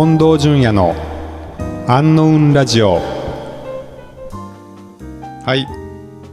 [0.00, 0.94] 近藤淳也の
[1.86, 3.00] アンノウンラジオ。
[5.44, 5.66] はい、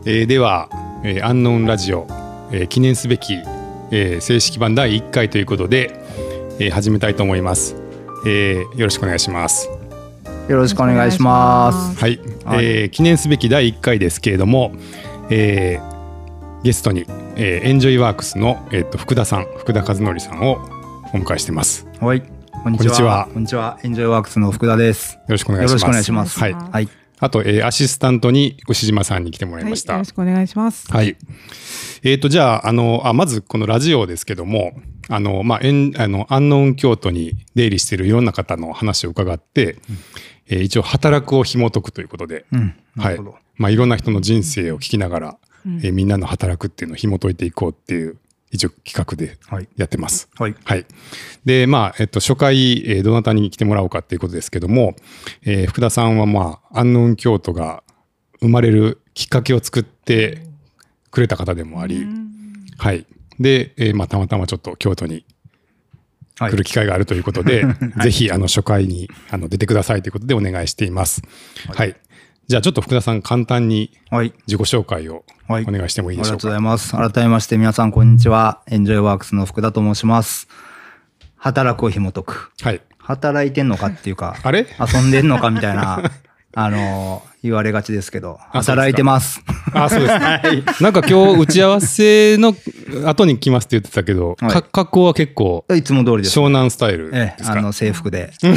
[0.06, 0.70] えーでは、
[1.04, 2.08] えーアンノウンラジオ、
[2.54, 3.34] えー記念すべき、
[3.92, 6.00] えー正式版第1回ということで、
[6.60, 7.76] えー始めたいと思います、
[8.26, 9.70] えーよろしくお願いします。
[10.48, 12.00] よろしくお願いします。
[12.00, 12.66] はい、はい。
[12.66, 14.72] えー記念すべき第1回ですけれども、
[15.30, 17.06] えーゲストに、
[17.36, 20.54] えーエンジョイワークスの、えー、と福田さん福田和則さんを
[21.14, 21.86] お迎えしてます。
[22.02, 22.24] よはい、
[22.64, 23.30] こんにちは。
[23.32, 23.80] こんにちは。
[23.84, 25.20] エンジョイワークスの福田です。
[25.28, 26.40] ろしくお願いしますよろしくお願いします。
[26.40, 26.90] はいはい。
[27.20, 29.94] あと、えーアシスタントに牛島さんに来てもらいました。
[29.94, 30.92] はい、よろしくお願いします。
[30.92, 31.16] はい。
[32.04, 34.74] えっ、と、じゃあ、あの、あ、まずこのラジオですけども、
[35.10, 39.78] あの、まあ、えんあの、アンノン京都に出入りしているいろんな方の話を伺って、
[40.48, 42.76] えー一応、働くを紐解くということで、うん。
[42.96, 43.20] なはい。
[43.56, 48.18] まあ、いろんな人の人生を聞きながら、えーみんなの働くっていうのを紐解いていこうっていう、
[48.52, 49.68] 一応企画ではい。
[49.76, 50.30] やってます。
[50.38, 50.56] はい。
[50.64, 50.86] はい。
[51.46, 54.96] で、まあ、えっと、初回、えーどなたに来てもらおうかっていうことですけども、
[55.44, 57.84] えー福田さんは、まあ、安納京都が
[58.40, 60.44] 生まれるきっかけを作って
[61.12, 62.06] くれた方でもあり、
[62.78, 63.06] はい。
[63.40, 65.26] で、えーまあ、たまたまちょっと京都に
[66.40, 67.66] はい来る機会があるということで、
[68.04, 71.22] ぜひ、あの、初回に、あの、出てくださいということでお願いしています。
[71.74, 71.96] はい。
[72.48, 74.34] じゃあ、ちょっと福田さん、簡単にはい。
[74.48, 76.38] 自己紹介をおはい願いしてもいいでしょうか？
[76.38, 76.92] ありがとうございます。
[77.14, 78.62] 改めまして皆さんこんにちは。
[78.68, 80.48] エンジョイワークスの福田と申します。
[81.36, 82.52] 働くを紐解く。
[82.62, 82.82] はい。
[83.00, 84.66] 働いてんのかっていうか、 あれ？
[84.80, 86.02] 遊んでんのかみたいな、
[86.54, 89.42] あのー言われがちですけど、あそうですか働いてます。
[89.74, 90.64] あ、そうですね。
[90.82, 92.56] なんか今日打ち合わせの
[93.06, 96.38] 後に来ますって言ってたけど、はいか格好は結構いつも通りです。
[96.38, 98.32] 湘南スタイルええ、ですか、あの、制服で。
[98.38, 98.56] 制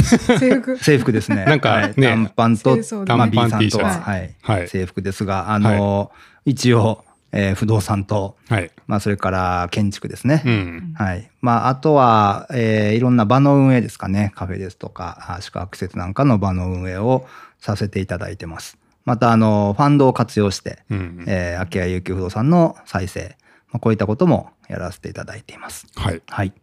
[0.55, 0.77] 服。
[0.77, 1.45] 制服ですね。
[1.45, 4.01] なんかはいね短パンとまあ、短 B さんとは、
[4.41, 6.11] はい制服ですが、あの、
[6.45, 8.71] 一応、えー不動産と、はい。
[8.87, 10.43] まあ、それから建築ですね。
[10.45, 10.93] うん。
[10.97, 11.31] はい。
[11.41, 14.31] まあ、あとは、えーいろんな場の運営ですかね。
[14.35, 17.25] カフェですとか、あ宿泊施設なんかの場の運営を
[17.59, 18.77] させていただいてます。
[19.05, 21.23] また、あの、ファンドを活用して、うん。
[21.27, 23.37] えー、空き家有給不動産の再生、
[23.71, 25.87] まあ、こういったこともやらせていただいています。
[25.95, 26.21] はい。
[26.27, 26.53] はい。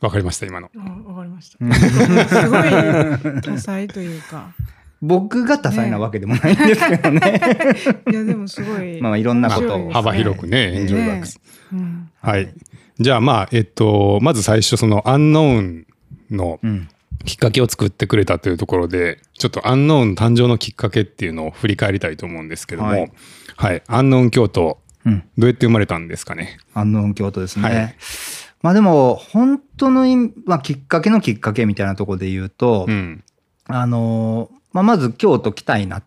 [0.00, 0.70] わかりました、今の。
[0.76, 1.58] あわかりました。
[1.74, 4.50] すごい 多彩というか。
[5.06, 7.40] 僕が多彩なわけでもないんですけどね。
[8.10, 9.00] いや、でもすごい。
[9.02, 11.40] まあいろんなことを幅広くね、エンジョイワークス。
[11.72, 12.52] うんはい。
[12.98, 15.86] じゃあまあ、えっと、まず最初、そのアンノーン
[16.30, 16.88] のうん。
[17.24, 23.08] きっかけを作ってくれたというところで、ちょっとアンノーン誕生のきっかけっていうのを振り返りたいと思うんですけども、は
[23.56, 23.82] はいい。
[23.88, 25.24] アンノーン京都、うん。
[25.36, 26.58] どうやって生まれたんですかね？
[26.72, 27.68] 安納京都ですね。
[27.68, 27.94] はい
[28.62, 30.04] まあでも、本当の
[30.44, 33.24] まあ、きっかけのきっかけみたいなところで言うと、うん。
[33.66, 36.06] あのーまあ、まず京都来たいなって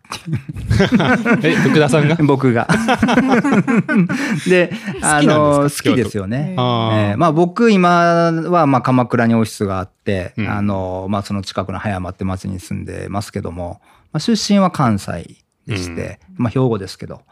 [1.50, 2.14] え、福田さんが？
[2.24, 2.68] 僕が。
[4.48, 4.70] で、
[5.02, 6.52] あのー好きですよね。
[6.52, 13.80] えーまあ僕今はまあ鎌倉にオフィスがあって、うんあのーまあその近くの葉山って町に住んでますけども、
[14.12, 15.36] まあ、出身は関西
[15.66, 17.22] でして、まあ兵庫ですけど。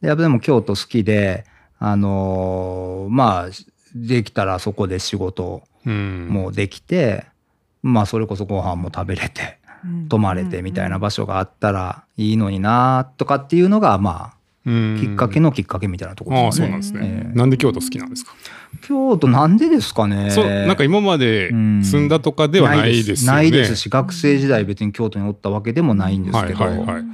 [0.00, 1.44] で、やっぱでも京都好きで、
[1.80, 3.50] あのーまあ
[3.96, 6.28] できたらそこで仕事うん。
[6.30, 7.24] もできて、
[7.82, 9.57] まあそれこそご飯も食べれて、うん
[10.08, 14.32] 泊まれてみたいな場所があったらいいのになとかっていうのがま
[14.66, 16.66] うんあきっかけのきっかけみたいなところですね。
[16.66, 17.00] そうなんですね。
[17.02, 18.32] ええなんで京都好きなんですか、
[18.82, 20.30] 京都なんでですかね。
[20.30, 23.36] そう、なんか今までうん住んだとかではないですよね。
[23.38, 27.04] ないですし、学生時代別に京都におったわけでもないんですはいけど、はいはい。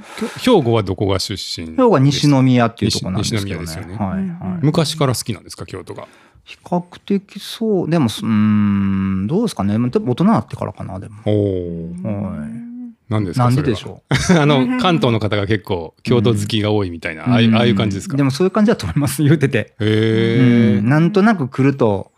[0.41, 1.67] きょ兵庫はどこが出身？
[1.67, 3.65] 兵庫は西宮っていうところなんですけどね。
[3.67, 4.59] 西西宮ですよねはいうんはい。
[4.61, 6.07] 昔から好きなんですか、京都が？
[6.45, 9.73] 比較的そう、でも、うーん、どうですかね。
[9.73, 11.15] でも大人になってからかな、でも。
[11.25, 12.65] はい。
[13.09, 14.15] なんですかなんででしょう？
[14.39, 18.15] あの、関東の方が結構京都好きが多いみたいな、ああいうああいう感じですか？
[18.17, 19.75] でもそういう感じだと思います、言うてて。
[19.79, 20.89] へえうん。
[20.89, 22.11] なんとなく来ると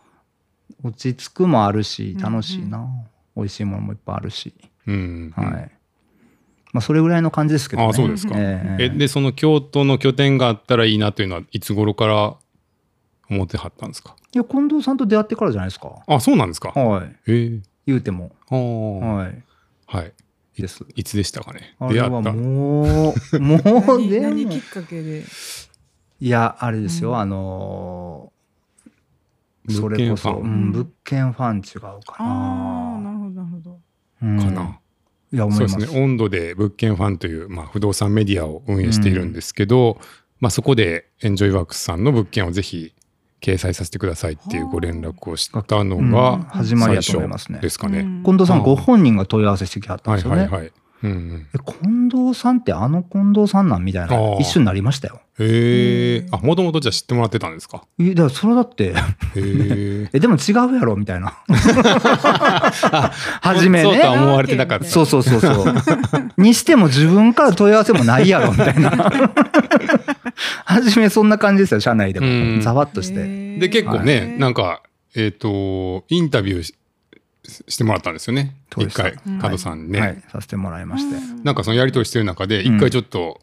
[0.82, 2.86] 落ち着くもあるしうん楽しいな、
[3.36, 4.54] 美味しいものもいっぱいあるし、
[4.86, 5.32] うん。
[5.36, 5.70] はい
[6.72, 8.34] まあそれぐらいの感じですけどねああ、そうですか。
[8.36, 12.34] えええ、で、その京都の拠点があったらいいなというのは、いつ頃から
[13.30, 14.16] 思ってはったんですか？
[14.34, 16.68] いや近藤さんと出会ってからじゃないですかあ、そうなんですか？
[16.70, 17.60] はいへえ。
[17.86, 18.58] 言うてもああ。
[19.16, 19.42] はい
[19.86, 20.12] はい。
[20.60, 21.76] ですいつでしたかね？
[21.78, 22.32] あれは出会った。
[22.32, 22.84] もう
[23.40, 25.24] もう何でも何きっかけで？
[26.20, 28.38] いやあれですよ、うんあのー
[29.70, 33.78] そ物れこそ、件ファンうん、物件ファン違うかああ、ななるほど、なるほど。
[34.22, 34.80] うんかな。
[35.30, 36.00] いや思いますそうですね。
[36.02, 40.00] 温度で物件ファンという、まあ、不動産メディアを運営しているんですけど、
[40.40, 42.94] まあ、そこでエンジョイワークスさんの物件をぜひ
[43.40, 46.10] 掲載させてくださいっていうご連絡をしたのうん。
[46.10, 47.60] が始まりやと思いますね。
[47.60, 48.00] ですかね。
[48.00, 48.22] うん。
[48.24, 50.66] 近藤さんご本人が問い合わせしてきはったんはいですよね、はいはい。
[50.66, 51.46] うんうん。
[51.54, 55.20] え近藤さんってあの近藤さんなんみたいな一瞬なりましたよ。
[55.38, 56.26] へえ。
[56.32, 57.84] あ、もともとじゃあ知ってもらってたんですか？
[58.00, 58.92] え、だからそれだって、へ
[59.36, 60.08] え。
[60.14, 61.38] え、でも違うやろみたいな。
[63.40, 64.12] 初めねそうとは。
[64.14, 64.84] 思われてなかった。
[64.84, 65.74] そうそうそうそう。
[66.36, 68.90] にしても自分から問い合わせもないやろみたいな。
[70.64, 72.62] 初めそんな感じですよ、社内でうんも。
[72.62, 73.58] ざわっとして。
[73.58, 74.82] で、結構ね、なんか、か、
[75.14, 76.74] えっ、と、インタビュー
[77.48, 78.54] ししてもらったんですよね。
[78.76, 79.38] 一回、うん。
[79.38, 80.00] 加藤さんにね。
[80.00, 81.16] はい、させてもらいまして。
[81.42, 83.40] なんかそのやりとりしてる中で、一回ちょっと、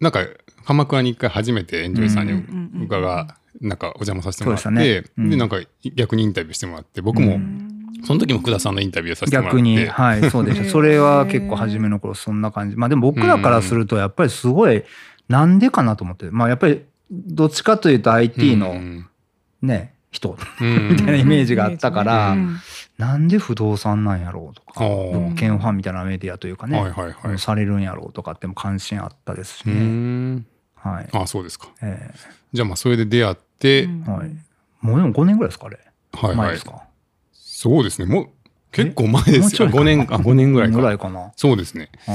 [0.00, 0.26] なんか、
[0.64, 2.82] 鎌倉に一回初めてエンジョイさんにうん。
[2.84, 5.04] 伺、なんかお邪魔させてもらって、ね。
[5.18, 5.30] うん。
[5.30, 5.60] で、なんか
[5.94, 7.38] 逆にインタビューしてもらって、僕も、
[8.04, 9.56] その時も福田さんのインタビューさせてもらって。
[9.58, 10.68] 逆に、はい、そうでした。
[10.70, 12.76] それは結構初めの頃そんな感じ。
[12.76, 14.82] まあでも僕らからするとやっぱりすごい、
[15.28, 16.30] なんでかなと思って。
[16.30, 19.06] まあやっぱりどっちかというと IT うのん。
[19.60, 20.88] ね、人うん。
[20.90, 22.56] みたいなイメージがあったからうん
[23.02, 27.38] なんで不動産なんやろうとか、物件ファンみたいなメディアというかね、はいはいはい。
[27.38, 29.74] されるんやろうとかっても関心あったですしうね。
[29.74, 30.46] ん。
[30.76, 31.08] はい。
[31.12, 31.68] あ、そうですか。
[31.82, 32.10] え
[32.52, 34.86] じゃあまあそれで出会って、はい。
[34.86, 35.78] もうでも5年ぐらいですか、あれ。
[36.12, 36.64] はいはい前です。
[36.64, 36.82] か？
[37.32, 38.06] そうですね。
[38.06, 38.28] もう
[38.70, 39.68] 結構前ですよ。
[39.68, 40.76] 5もうちょいか年、あ、5年ぐらいか。
[40.76, 41.20] ぐらいかな。
[41.20, 41.90] はそうですね。
[42.06, 42.10] い。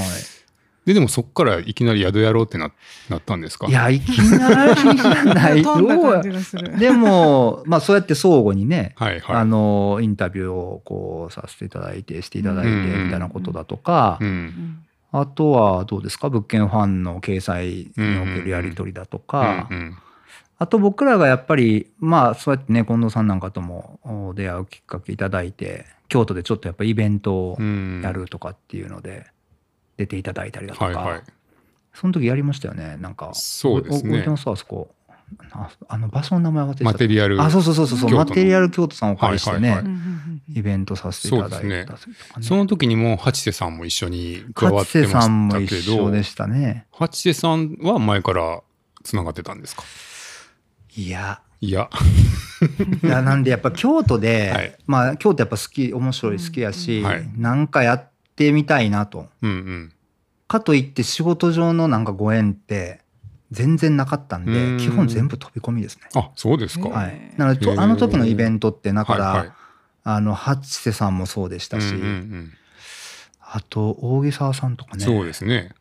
[0.87, 2.71] で、でもそっからいきなり宿やろうってな
[3.09, 3.67] なったんですか？
[3.67, 5.61] いや、いきなりじゃない。
[5.61, 6.77] 飛んだ感どうやじがする。
[6.79, 9.35] でも、まあそうやって相互にね、はいはい。
[9.35, 14.23] あの、インタビューをこうさせていただいて、していただいて、うんみたいなことだとかう、。
[14.23, 14.79] うんん
[15.11, 16.29] あとはどうですか？
[16.29, 19.97] 物件ファンの掲載におけるやり取りだとかう、ん
[20.59, 23.99] あと僕らがやっぱり、まあそうやってね、近藤さんなんかとも
[24.29, 28.01] お出会うきっかけいただいて、京都でちょっとやっぱイベントをうん。
[28.03, 29.27] やるとかっていうので、
[29.97, 31.23] 出ていただいたりだとか、はいはい。
[31.93, 33.31] その時やりましたよね、なんか。
[33.33, 34.93] そうですねお覚えてますあそこ。
[35.51, 36.83] ああの場所の名前忘れちゃった。
[36.85, 37.41] マテリアル。
[37.41, 41.99] あ、そうそうそうそう、マテリアル京都さんをお借りしてね、はいはいうんうんイベントさせていただいたりとか
[42.39, 42.41] ね。
[42.41, 46.85] その時にも八瀬さんも一緒に加わってましたけど一緒で、したね。
[46.91, 48.61] 八瀬さんは前から
[49.03, 49.83] つながってたんですか？
[50.95, 51.89] いや、いや。
[53.03, 58.16] いやなんでやっぱ京都で、 はいまあ京都やっぱ好き、面白い好きやし、はいなんかやって
[58.51, 59.27] みたいなと。
[59.41, 59.93] うんうん。
[60.47, 63.01] かといって仕事上のなんかご縁って
[63.51, 66.03] 全然なかったんで、うん基本全部飛び込みですね。
[66.15, 66.87] あ、そうですか。
[66.87, 67.39] へはえい。
[67.39, 69.51] なのであの時のイベントって、だから、はいはい
[70.09, 72.53] あの、八瀬さんもそうでしたし、うんうんうん
[73.49, 75.05] あと、大木沢さんとかね。
[75.05, 75.71] そうですね。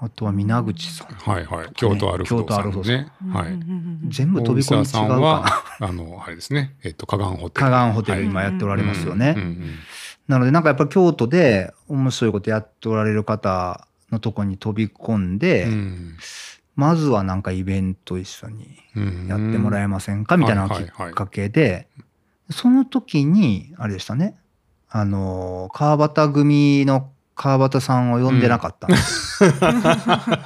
[0.00, 1.08] あとは皆口さん。
[1.08, 1.68] はいはい。
[1.74, 3.08] 京都アルフドさんのね。
[3.30, 3.58] はい。
[4.08, 5.20] 全部飛び込み違うかな。
[5.20, 6.76] は、あの、あれですね。
[6.84, 7.66] えっと、河岸ホテル。
[7.66, 9.34] 河岸ホテルはい今やっておられますよね。
[9.36, 9.64] うんうん
[10.28, 16.16] なのでなんかやっぱ京都で面白いことやっておられる方のとこに飛び込んで、うん
[16.76, 21.88] まずはなんかイベント一緒にうんやってもらえませんかみたいなきっかけで、
[22.50, 24.36] その時に、あれでしたね、
[24.88, 29.52] あの、川端組の川端さんを呼んでなかったんですよ、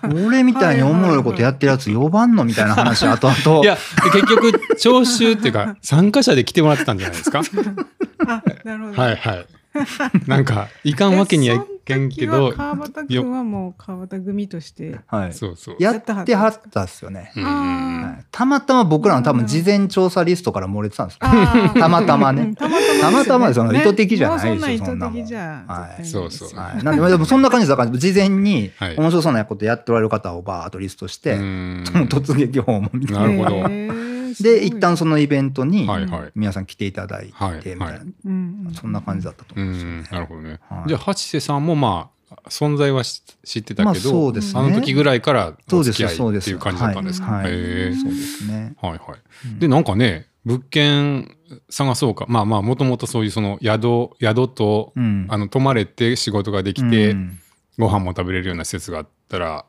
[0.27, 3.63] 俺みたいにおもろいことやってるやつ呼ばんのみたいな話、後々。
[3.63, 3.77] いや、
[4.13, 7.41] 結局、聴衆っていうか、参加者で来てもらってたんじゃないですか。
[8.27, 9.03] あ、なるほど。
[9.03, 9.47] はいはい。
[10.27, 14.99] なんか、いかんわけにはいけんけどえその時、は川端君はもう川端組として。
[15.07, 15.77] はい、そうそう。
[15.79, 17.33] やってはったっすよね。
[17.37, 18.25] うんあはい。
[18.31, 22.43] たまたま僕らの多分事前調査リストから漏れてたんですたまたまね。
[22.43, 22.55] うん。
[22.55, 23.81] たまたまたまたまですよね。
[23.81, 26.05] 意図的じゃないですよそんなはい。
[26.05, 26.59] そうそう。
[26.59, 28.97] はい、なんででもそんな感じだから事前にはい。
[28.97, 31.37] 面白そうなことやっておられる方をバーッとリストして、
[32.09, 33.45] 突撃訪問みたいな。
[33.45, 35.89] なるほどで一旦そのイベントに。
[36.35, 37.33] 皆さん来ていただい
[37.63, 40.07] てみたいな、そんな感じだったとう思うんですよねん、。
[40.11, 40.85] なるほどねは。
[40.87, 47.27] いじゃあ、八瀬さんもまあ、存在はし知ってたまあけど、そうですねあの時ぐらいからそうですお付き合いそうですっていう感じだったんですか。
[47.27, 47.57] はい、はいへ
[47.91, 48.75] えそうですね。
[48.81, 49.59] はいはい。
[49.59, 51.37] で、なんかね、物件
[51.69, 52.27] 探そうか。
[52.29, 57.39] まあまあ、もともとそういうその宿、宿と、うんあの、泊まれて仕事ができて、うん
[57.79, 59.65] ご飯も食べれるような施設があったら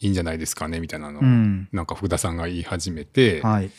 [0.00, 1.68] いいんじゃないですかね、みたいなのを、うん。
[1.72, 3.70] なんか福田さんが言い始めて、はい、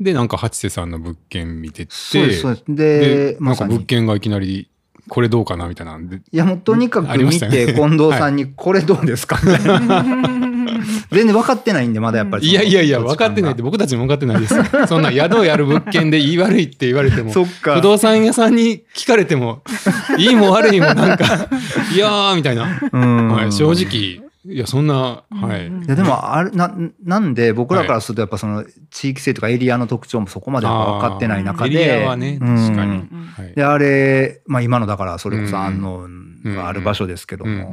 [0.00, 1.92] で、なんか八瀬さんの物件見てって、
[2.34, 4.68] そうでなんか物件がいきなり、
[5.08, 9.38] これどうかなみたいなんで、いやもうとにかくありま見て近藤さんにこれどうですか？
[9.44, 10.02] みたいな
[11.10, 14.54] 全然分かってないんでまだやっぱりいやいやいや、分かってないって僕たちも分かってないです。
[14.54, 14.64] よ。
[14.88, 17.76] そんな宿をやる物件で言い悪いって言われても、 そっか。
[17.76, 19.62] 不動産屋さんに聞かれても、
[20.18, 21.48] いいも悪いもなんか、
[21.94, 22.80] いやーみたいな。
[22.92, 23.28] うん。
[23.28, 25.66] はい、正直、いや、そんな、はい。
[25.66, 25.88] うんい。
[25.88, 32.56] やでもあれななんで僕らからするとやっぱその地域性とかエリアの特徴もそこまで分かってない中でエリアはね、うん。
[32.56, 33.54] 確かに。
[33.54, 36.08] であれ、まあ、今のだからそれこそうん安納
[36.54, 37.72] がある場所ですけども、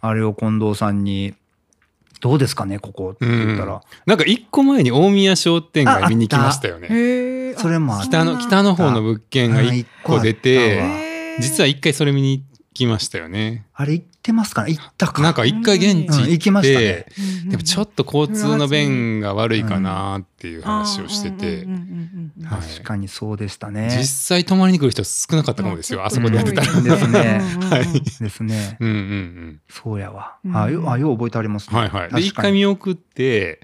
[0.00, 1.34] あれを近藤さんに
[2.20, 7.54] 「どうですかねここ」って言ったら、なんか一個前に大宮商店街見に来ましたよね。
[7.58, 8.06] それもあった。
[8.06, 12.44] 北の、北の方の物件が一個出て実は一回それ見に
[12.74, 13.66] きましたよね。
[13.72, 15.20] あれ行ってますかね行ったか。
[15.20, 17.06] なんか一回現地うん行き行ってましたね、
[17.50, 23.94] でもちょっと交通の便が悪いかなっていう話をしてて、はい確かにそうでしたね。
[23.96, 26.72] 実際泊まりに来る人少なかったかもですよ、あそこでやってたら。
[26.72, 27.40] うんですね
[27.70, 28.78] はいですね。
[28.80, 29.60] うんうんうん。
[29.68, 30.36] そうやわ。
[30.44, 31.78] うんあ、よあよう覚えてありますね。
[31.78, 32.10] はいはい。
[32.10, 33.60] で、一確かに回見送って、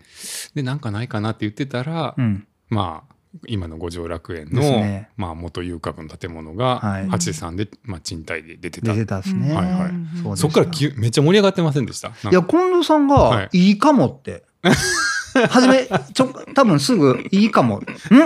[0.55, 2.47] で、なんかないかなって言ってたら、うん。
[2.69, 3.15] まあ、
[3.47, 8.93] 今の五条楽園の、ねまあ、元遊郭の建物が、はい八瀬さんで、まあ、賃貸で出てた。
[8.93, 9.55] 出てたですね。
[9.55, 12.09] はいはいそそっからきゅめっちゃ盛り上がってませんでした？
[12.09, 14.43] いや、近藤さんが、いいかもって。
[15.49, 17.79] はじめ、ちょ、多分すぐ、いいかも。
[17.79, 17.83] ん？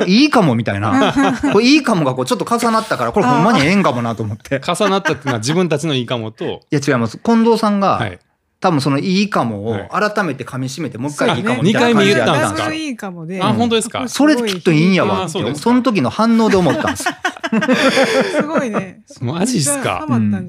[0.07, 1.13] いいかもみたいな。
[1.53, 4.61] これいいかもがこうちょっと重なったから、これほんまにええんかもなと思って。
[4.67, 7.19] 重なったっていうのは自分たちのいいかもと、いや、違います。
[7.19, 8.19] 近藤さんが、はい。
[8.65, 9.83] 多分そのいいかもはい。
[9.83, 12.55] を改めて噛み締めて、もう一回いいかもみたいな感じでやったんですか？
[12.55, 13.43] 二回目言ったんですかいいかもで。
[13.43, 14.09] あ本当ですか？
[14.09, 17.05] それきっといいんやわってあその時の反応で思ったんです。
[18.33, 19.03] すごいね。
[19.21, 20.07] マジっすか？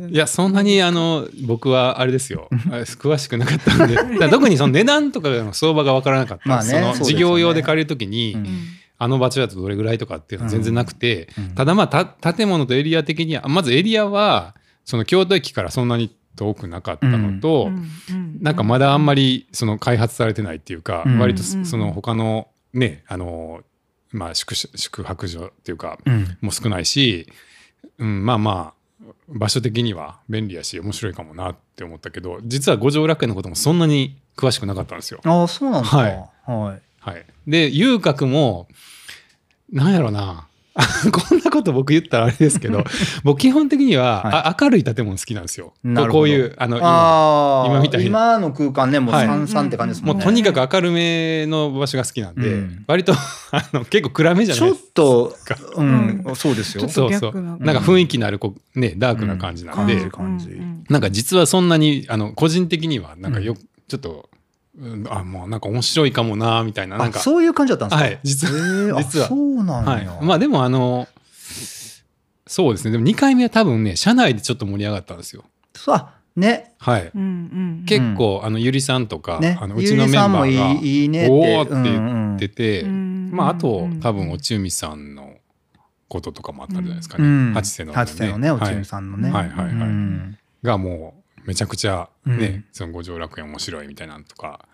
[0.09, 0.13] い？
[0.13, 2.47] いや、そんなに、あの、僕はあれですよ。
[3.01, 4.29] 詳しくなかったんで。
[4.29, 6.47] 特にその値段とかの相場がわからなかった。
[6.49, 8.47] まあねその事業用で借りるときに、うん。
[8.97, 11.49] あの場所だとどれぐらいとかっていうのは全然なくて、うん。
[11.49, 14.55] ただまあた建物とエリア的にはまずエリアは
[14.85, 17.71] その京都駅からそんなに遠くなかったのと、
[18.39, 23.61] なんかまだあんまりその開発されてないっていうか、うん割とうんその他のねあの
[24.11, 27.27] まあ宿宿泊所っていうかうんも少ないし、
[27.97, 35.21] うん、まあまあ場所的には便利やし面白いかもなって思ったけど実は五条楽園のこともそんなに詳しくなかったんですよ。
[35.23, 35.97] ああ、そうなんですか。
[35.97, 36.11] はい
[36.45, 36.81] はい。
[36.99, 38.67] はい、で遊郭も
[39.71, 40.44] なんやろな
[41.11, 42.83] こんなこと僕言ったらあれですけど
[43.23, 44.33] 僕基本的には、はい。
[44.33, 45.73] あ明るい建物好きなんですよ。
[45.83, 46.19] なるほど。
[46.19, 49.27] こういうあの今今みたいに今の空間ね、もうはい。
[49.27, 50.23] 三々って感じですもんね。
[50.25, 52.83] もうとにかく明るめの場所が好きなんで、うん。
[52.87, 53.13] 割と
[53.51, 56.81] あの結構暗めじゃちょっないですとか。、うん、そうですよ。
[56.81, 57.31] ちょっとそうそう。
[57.31, 57.57] 逆な。
[57.57, 60.09] なんか雰囲気のあるこうねダークな感じなんで、うん。
[60.09, 60.49] 感じ
[60.89, 63.55] なんか実はそんなにあの個人的にはなんかよ、
[63.87, 64.29] ちょっと、
[64.77, 67.19] うんあもうなんか面白いかもなみたいななんか。
[67.19, 68.05] あそういう感じだったんですか？
[68.05, 68.47] はい実
[68.93, 69.03] は。
[69.03, 69.27] 実は。
[69.27, 70.05] そうなんはい。
[70.05, 71.07] や。、まあでもあの
[72.47, 72.91] そうですね。
[72.91, 75.43] でも2回目は多分ね社内でちょっと盛り上がったんですよ。
[75.73, 77.23] そうあね、はい、うんう
[77.81, 79.57] ん結構あのゆりさんとか、ね。
[79.61, 81.31] あのうちのメンバーがいいいいねって。
[81.31, 85.35] おーってうん言ってて、うんまああとうん多分おちゅみさんの
[86.07, 87.53] こととかもあったんじゃないですかね、うん。
[87.53, 89.31] 八瀬の、八瀬のね、おちはいみさんのね。
[89.31, 89.73] はいはいはい。
[89.73, 90.37] うん。
[90.61, 92.65] がもうめちゃくちゃね、うん。
[92.71, 94.65] その五条楽園面白いみたいなのとか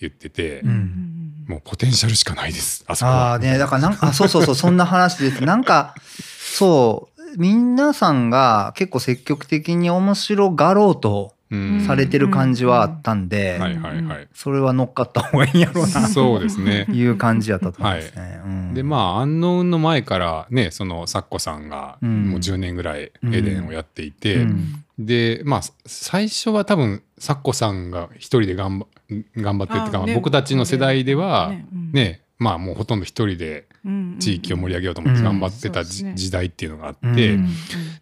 [0.00, 1.44] 言ってて、うん。
[1.46, 3.30] もうポテンシャルしかないですあそこは。
[3.30, 5.44] ああね、だからなんか、あそうそうそう、 そんな話です。
[5.44, 11.35] なんか、そう、皆さんが結構積極的に面白がろうとうん
[11.86, 16.86] されてる感じはあったんで、はいはいはい、それは乗っかった方がいいんやろうな、そうですね。
[16.92, 18.40] いう感じやったと思うんですね。
[18.44, 18.74] うん。
[18.74, 22.30] でまあ安納の前からねそのサッコさんがうん。
[22.30, 24.84] もう10年ぐらいエデンをやっていて、うん。
[24.98, 28.86] でまあ最初は多分サッコさんが一人で頑張
[29.36, 32.20] 頑張ってっていうか、僕たちの世代ではねうんね。
[32.38, 33.64] まあもうほとんど一人で
[34.18, 37.48] 地域を盛り上げようと思って頑張ってたじ、うん時代っていうのがあうんって、うん。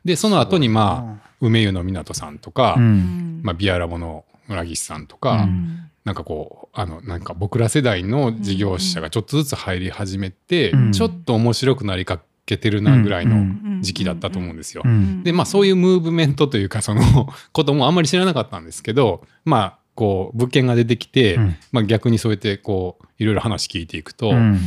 [0.05, 5.91] でその後にまあ梅湯の湊さんとか、うんまあ、ビアラボの村岸さんとか、うん。
[6.05, 10.93] なんかこうあのなんか僕ら世代の事業者がちょっとずつ入り始めて、うん。
[10.93, 14.83] ちょっと面白くなりかけてるなぐらいの時期だったと思うんですよ。
[14.85, 15.23] うん。
[15.23, 17.03] でまあそういうムーブメントというかその
[17.53, 21.57] こともあんまり知らなかったんですけどまあこう物件が出てきて、うん。
[21.71, 24.59] まあ、逆にそうやってこういろいろ話聞いていくと、うん。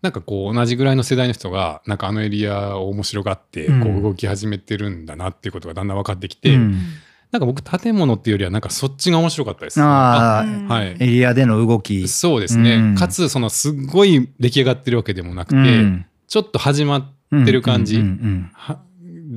[0.00, 3.80] なんかこう同じぐらいの世代の人がなんかあのエリアを面白がってうん。
[3.80, 6.78] こう動き始めてるんだなっていうことがだんだん分かってきて、うん
[7.34, 9.82] なんか僕建物っていうよりはなんかそっちが面白かったです。
[9.82, 10.68] ああ、うん。
[10.68, 10.96] はい。
[11.00, 12.06] エリアでの動き。
[12.06, 12.94] そうですね、うん。
[12.94, 16.06] かつそのすっごい出来上がってるわけでもなくて、うん。
[16.28, 18.78] ちょっと始まってる感じうんうんは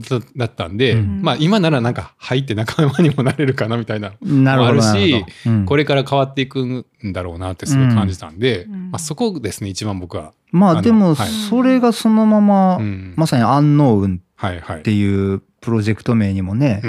[0.10, 1.24] だだったんで、うん。
[1.24, 4.74] まあ今ならなんか入って仲間にもなれるかなみたいな、うんなるほど。
[4.76, 5.66] もあるしうん。
[5.66, 8.92] これから変わっていくんだろうなってすごい感じたんで、うん。
[8.92, 11.30] まあ、そこですね一番僕は、まあのあでも、はい。
[11.50, 13.16] それがそのまま、うん。
[13.18, 14.80] まさに安納運はいはい。
[14.82, 16.82] っていうプロジェクト名にもね、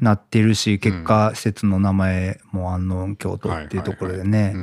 [0.00, 4.54] なってるし、結果、施設の名前も安納運京都っていうところでね、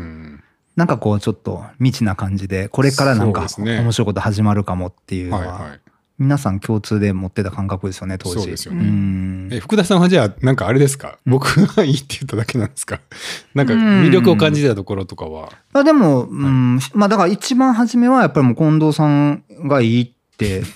[0.76, 5.78] なんかこうちょっと未知な感じで、これからなんか面白いこと始まるかもっていうのは、
[6.20, 8.36] 皆さん共通で持ってた感覚ですよね、当時。
[8.36, 8.84] そうですよね。
[8.84, 9.50] ん。
[9.52, 11.18] え福田さんはじゃあなんかあれですか？
[11.26, 13.02] 僕がいいって言っただけなんですか？
[13.56, 20.14] なんかうん魅力を感じてたところとかは、まあでも、うん、まあだから一番初めはやっぱりもう近藤さんがいいって、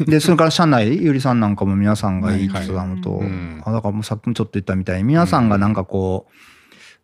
[0.06, 3.22] で、それから社内、ゆりさんなんかも皆さんがいいって言ってたのと、
[3.66, 6.34] あだからもうさっきもちょっと言ったみたいに、皆さんがなんかこう、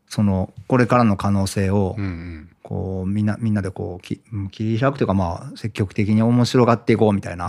[0.07, 1.95] その、これからの可能性を
[2.61, 7.47] こう、みんな、みんなでこう、きうん切り開くというか、まあ、積極的に面白がっていこうみたいうな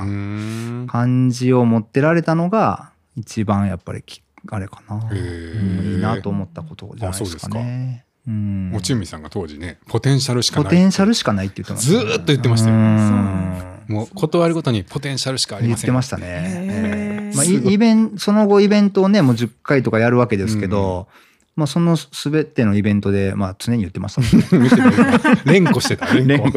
[0.87, 8.05] 感じを持ってられたのが、一番やっぱりきあれかな、いいなと思ったことじゃないですかね。
[8.27, 8.71] うん。
[8.71, 15.93] もちうみさんが当時ねポテンシャルしかポないテンシャルしかないって言ってましたね、ずーっと言ってましたようんもう断るごとにポテンシャルしかありません。
[15.93, 17.33] 言ってましたね。
[17.35, 21.09] まあ、イイベンその後イベントをね、もう10回とかやるわけですけど、
[21.57, 24.21] まあそのすべてのイベントで、まあ常に言ってました。
[24.57, 25.43] ね。
[25.45, 26.51] 連呼してた連連呼。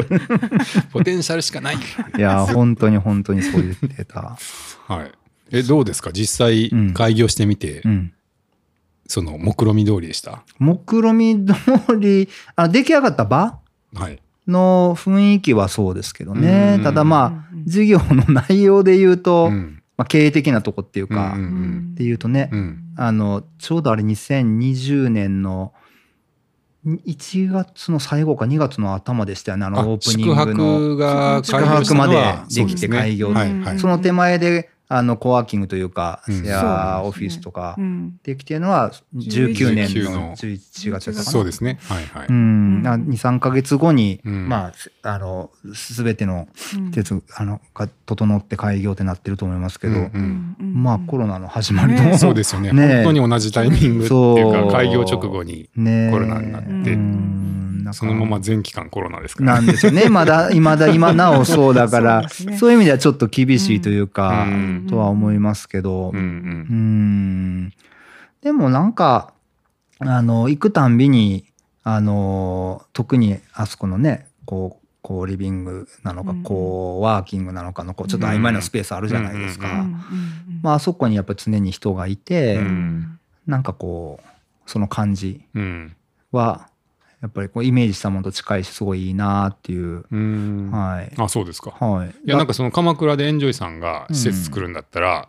[0.92, 1.76] ポテンシャルしかない。
[1.76, 4.36] いや、本当に本当にそう言ってた。
[4.86, 5.12] はい。
[5.50, 6.12] えどうですか？
[6.12, 6.94] 実際うん。
[6.94, 8.12] 開業してみて、うん。
[9.06, 10.42] その目論見通りでした？
[10.58, 11.54] 目論見通
[11.98, 13.58] り、あの出来上がった場？
[13.94, 16.40] はいの雰囲気はそうですけどうん。
[16.40, 19.82] ねただまあうん、事業の内容で言うと、うん。
[19.96, 22.94] まあ経営的なとこっていうか、うんうんっていうとね、うん。
[22.96, 25.72] あの、ちょうどあれ2020年の
[26.86, 30.78] 1月の最後か2月の頭でしたよね、ああのオープニン宿グの。
[30.78, 32.22] 泊が宿泊まで
[32.54, 33.78] できて開業はいはい。
[33.78, 36.34] その手前で、あの、コワーキングというか、うん。
[36.36, 38.18] シェアオフィスとかうん。
[38.22, 40.10] できてるのは19年19の。
[40.10, 41.22] の11月だったかな？
[41.24, 41.78] そうですね。
[41.82, 44.48] はいはい、うん、2、3ヶ月後に、うん。
[44.48, 46.90] まあ、あの、すべてのうん。
[46.90, 50.82] 鉄、あの、が整って開業ってなってると思いますけど、うんうん。
[50.82, 52.16] まあ、コロナの始まりと、ね。
[52.16, 52.72] そうですよね。
[52.72, 54.52] ね本当に同じタイミングっていうそう。
[54.68, 56.68] か開業直後にねコロナになって。
[56.68, 59.54] うんそのまま全期間コロナですから。
[59.54, 60.08] なんですよね。
[60.08, 62.56] まだ、いまだ今なおそうだから、そね。
[62.56, 64.86] そういう意味ではちょっと厳しいというか、うん。
[64.88, 67.64] とは思いますけど、うんううん。
[67.66, 67.72] ん。
[68.42, 69.32] でもなんか、
[70.00, 71.44] あの、行くたんびに、
[71.84, 76.42] あの、特にあそこのね、こう、こうリビングなのか、うん。
[76.42, 79.86] こうワーキングなのかのこうちょっと曖昧なスペースあるじゃないですか。
[80.60, 83.18] まああそこにやっぱり常に人がいて、うん。
[83.46, 85.96] なんかこうその感じうん。
[86.30, 86.68] は
[87.20, 90.70] やっぱりこうイメージしたものと近いしすごいいいなっていう、うん。
[90.70, 91.12] はい。
[91.16, 91.70] あそうですか。
[91.70, 92.08] はい。
[92.08, 95.28] いやなんかその鎌倉でエンジョイさんが施設作るんだったら、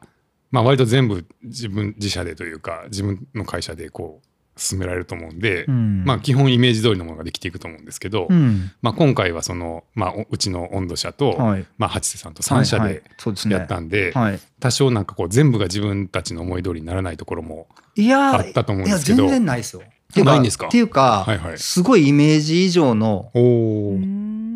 [0.51, 6.03] まあ割と全部自分自社でというか自分の会社でこう進められると思うんで、うん。
[6.05, 8.69] まあ基本イメージ通りのものができていくと思うんですけど、うん。
[8.83, 11.65] まあ今回はその、まあ、おうちの温度社と、はい。
[11.79, 13.03] まあ八瀬さんと3社で
[13.49, 14.39] やったんで、はい。
[14.59, 17.67] 多少なんかこう全部が自分たちの思い通りにならないところも
[17.97, 19.23] あったと思うんですけど。
[19.23, 20.67] いや全然ないですよっていうないんですか？
[20.67, 21.57] っていうか、はいはい。
[21.59, 23.31] すごいイメージ以上の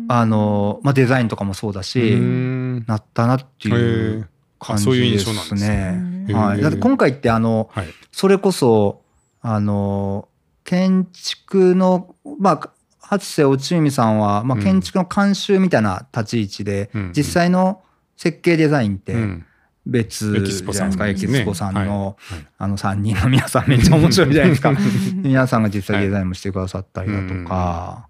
[0.08, 2.84] あの、まあ、デザインとかもそうだし、ん。
[2.86, 5.68] なったなっていう感じそういう印ですすね。
[5.68, 6.26] ね。
[6.28, 6.36] へー。
[6.36, 7.86] はい、だって今回ってあのはい。
[8.10, 9.02] それこそ
[9.40, 10.28] あの
[10.64, 14.64] 建築のまあ初瀬内海さんは、まあ、うん。
[14.64, 17.12] 建築の監修みたいな立ち位置で、うん。
[17.16, 17.82] 実際の
[18.16, 19.46] 設計デザインってうん
[19.86, 22.16] 別エキスポじゃさなんいですか、エキスポさんの、
[22.58, 24.70] あの3人の皆さんめっちゃ面白いじゃないですか。
[24.70, 24.76] うん
[25.22, 28.08] 皆さんが実際デザインもしてくださったりだとか、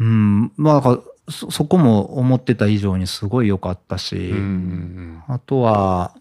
[0.00, 0.98] うん、まあだから
[1.28, 4.32] そそこも思ってた以上にすごい良かったし、
[5.28, 6.14] あとは、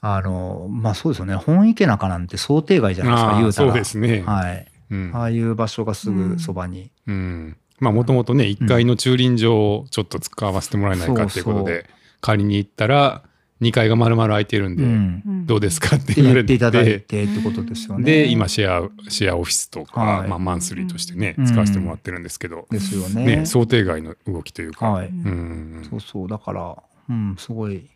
[0.00, 3.68] あの、まあそうですよね、本池中なんて想定外じゃないですか、言うたら。
[3.68, 4.22] そうですね。
[4.24, 4.66] はい。
[4.90, 5.10] うん。
[5.14, 6.90] ああいう場所がすぐそばに。
[7.06, 7.56] うん。
[7.80, 11.86] まあもともとね1階の駐輪場をちょっと使わせてもらえないかっていうことで
[12.20, 13.22] 借りに行ったら
[13.60, 15.46] 2階が丸々空いてるんで、うん。
[15.46, 18.04] どうですかってで、言われてやっていただいてってことですよね。
[18.04, 23.38] で今シェアシェアオフィスとか、はいまあ、マンスリーとしてね、うん使わせてもらってるんですけど、ですよね。
[23.38, 25.08] ね想定外の動きというか、はい。
[25.08, 26.76] うんそうそう、だから、
[27.08, 27.88] うん、すごい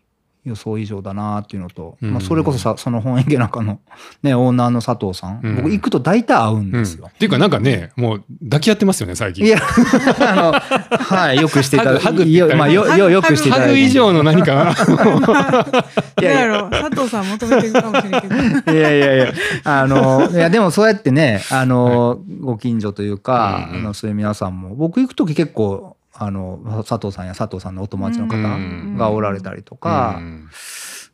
[0.44, 2.10] 予想以上だなっていうのと、うん。
[2.12, 3.80] まあ、それこそさ、その本池中の
[4.22, 5.56] ね、オーナーの佐藤さん、うん。
[5.56, 7.08] 僕行くと大体会うんうんですよ。
[7.08, 9.46] っていうかなんかねもう抱き合ってますよね最近。
[9.46, 9.58] いや、
[10.20, 12.58] あの、はい、よくしていただハグハグって言ったら。
[12.58, 13.74] まあ、よ、よ、よくしていただいて。
[13.74, 14.74] ハグ以上の何か。
[16.16, 16.46] どうや。
[16.46, 18.78] ろう佐藤さん求めてるかもしれないけど。
[18.78, 19.32] いやいやいや、
[19.64, 23.80] あの、いや、でもそうやってね、あの、ご近所というか、うんうん。
[23.80, 28.96] あのそういう皆さんも、僕行くとき結構、あの、佐藤さんや佐藤さんのお友達の方うん。
[28.96, 30.48] がおられたりとか、うん。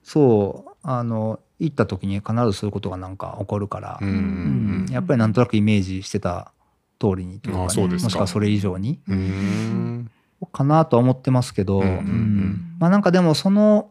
[0.03, 4.09] そう、あの、行った時に必ずそういうことがなんか起こるから、うん。
[4.09, 4.93] うん。
[4.93, 6.53] やっぱりなんとなくイメージしてた
[6.99, 8.07] 通りにというか,、ね、あそうですか。
[8.07, 10.11] もしくはそれ以上にうん。
[10.53, 12.77] かなとは思ってますけど、うんうんうん。
[12.79, 13.91] まあなんかでもその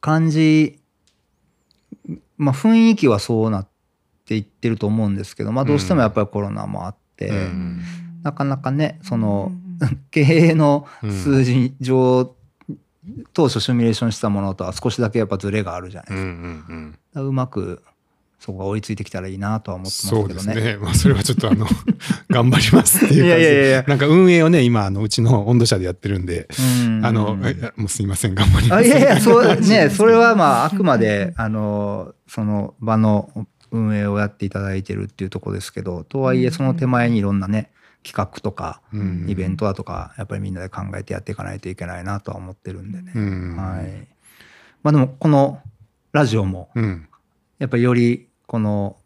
[0.00, 0.78] 感じ、
[2.38, 3.68] まあ雰囲気はそうなっ
[4.26, 7.82] ていってると思うんですけど、まあどうしてもやっぱりコロナもあって、うん。
[8.22, 9.59] なかなかね、そのうん
[10.10, 12.34] 経営のうん数字上、
[13.32, 16.22] 当初シミュレーションしたものとは少しだけやっぱズレがあるじゃないですか。
[16.22, 17.82] うんうんうんうまく
[18.40, 20.54] そこが追いついてきたらいいなとは思ってますそうけどね。
[20.54, 20.76] ですね。
[20.78, 21.66] まあ、それはちょっとあの、
[22.30, 23.26] 頑張りますっていう感じで。
[23.26, 27.36] いやいやいやなんか運営をね、今、あの、うちの温度社でやってるんで、うんあの、
[27.76, 28.80] もうすいません、頑張ります。
[28.80, 37.70] あいやいや、そうね、 それはまあ、あくまで、あの、その場の運営をやっていただいてるっていうところですけど、とはいえ、その手前にいろんなね、
[38.02, 43.12] 企画とか、うんイベントだとか、やっぱりみんなで考えてやっていかないといけないなとは思ってるんでね。
[43.14, 43.56] うん。
[43.56, 44.08] はい。
[44.82, 45.60] まあでも、この
[46.12, 47.08] ラジオも、うん。
[47.58, 48.96] やっぱりよりこの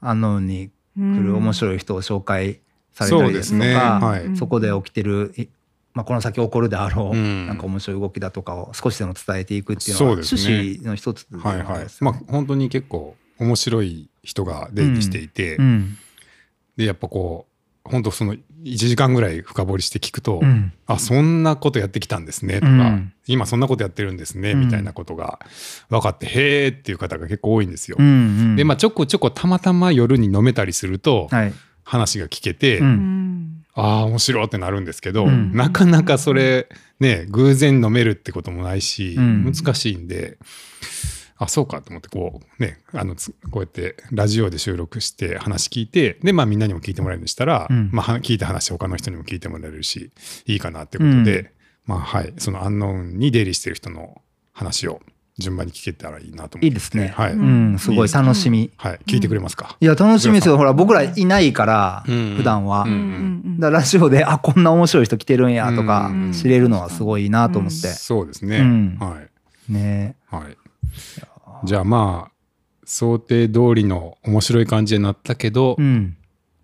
[0.00, 1.54] アンノーンに来る面い。
[1.54, 2.60] 白い人を紹介
[2.92, 5.48] されたりですとそうですねか、はいそこで起きてる、い
[5.94, 15.98] まあ、この先起こるであろう、うんなんか面白い動きだとかを少しでも伝えていくっていうのは趣旨の一つでもあはいはいりまあね本当に結構面白い人が出入りしていて、うん
[16.76, 17.45] でやっぱこう
[17.90, 18.40] 本当その1
[18.76, 20.72] 時間ぐらい深掘りして聞くと、うん。
[20.86, 23.12] あそんなことやってきたんですねとか、うん。
[23.26, 24.60] 今そんなことやってるんですね、うん。
[24.60, 25.38] みたいなことが
[25.88, 27.96] 分かってへーっていう方が結構多いんですよ。
[27.98, 28.08] うんう
[28.52, 28.56] ん。
[28.56, 31.52] でまあちょこちょこたまたま夜に飲めたりするとはい。
[31.84, 32.80] 話が聞けて。
[33.78, 35.52] ああ面白いってなるんですけど、うん。
[35.54, 36.66] なかなかそれ
[36.98, 39.44] ね偶然飲めるってこともないし、うん。
[39.44, 40.38] 難しいんで
[41.38, 47.90] あそうかと思ってこうねあのつこうやってラジオで収録して話聞いてでまあみんなにも聞いてもらえるんでしたら、うん。
[47.92, 50.10] まあは聞いた話他の人にも聞いてもらえるし
[50.46, 51.48] いいかなってことで、うん。
[51.86, 52.32] まあはい。
[52.38, 54.22] そのアンノーンに出入りしてる人の
[54.52, 55.00] 話を
[55.38, 56.66] 順番に聞けたらいいなと思って。
[56.66, 57.08] いいですね。
[57.08, 58.70] はい、ううん、すごい楽しみ。
[58.76, 60.56] はい、聞いてくれますか、いや、楽しみですよ。
[60.56, 62.34] ほら、僕らいないから、うん。
[62.38, 62.84] 普段は。
[62.84, 63.60] ううんんうん。
[63.60, 66.32] だラジオで、あ、こんな面白い人来てるんやとかうん。
[66.32, 67.88] 知れるのはすごいなと思って。
[67.88, 68.96] そうですね、うん。
[68.98, 69.20] は
[69.68, 69.72] い。
[69.72, 70.16] ね。
[70.30, 70.56] はい。
[71.64, 72.30] じゃあまあ、
[72.84, 76.16] 想定通りの面白い感じになったけど、うん。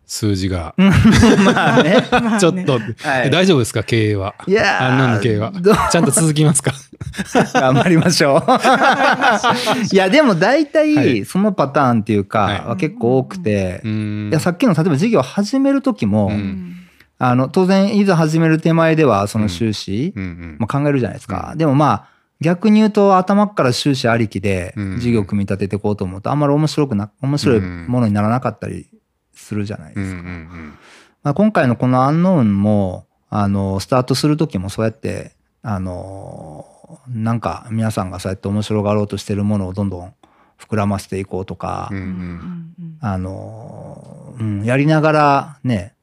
[0.04, 1.96] 数字が、 まあね。
[2.38, 2.82] ちょっと、はい
[3.28, 3.82] え大丈夫ですか？
[3.82, 4.34] 経営は。
[4.46, 5.52] いやーあんなの経営は。
[5.90, 6.72] ちゃんと続きますか？
[7.58, 9.94] 頑張りましょう。
[9.94, 14.28] いや、でも大は体、いそのパターンっていうはいか、は結構多くてう、ーん。
[14.28, 16.76] いや、さっきの、例えば事業始める時も、うん
[17.18, 21.54] あの、当然、いざ始める手前では、その収支、うんうんまあ、考えるじゃないですか。
[21.56, 22.04] でもまあ、
[22.42, 25.00] 逆に言うと頭から収支ありきでうん。
[25.00, 28.88] 事業組み立てていこうと思うと、あんまり面白くな、面白いものにならなかったり
[29.34, 30.20] するじゃないですか。
[30.20, 30.78] ん
[31.22, 36.66] まあ、今回のこのアンノーンも、あの、スタートする時もそうやって、あの、
[37.08, 40.14] なんか皆さんがそうやって面白がろうとしてるものをどんどん
[40.58, 42.98] 膨らませていこうとか、うんううんん。
[43.00, 45.94] あの、うん、やりながらね、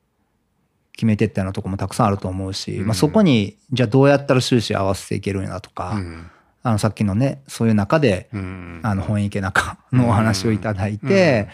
[0.99, 2.87] 決めてったようなとこもたくさんあると思うし、うん。
[2.87, 6.29] まあ、そこに、じゃあどうやったら収支合わせていけるんやとか、うん。
[6.61, 8.81] あの、さっきのね、そういう中で、うん。
[8.83, 11.47] あの、本池中のお話をいただいて、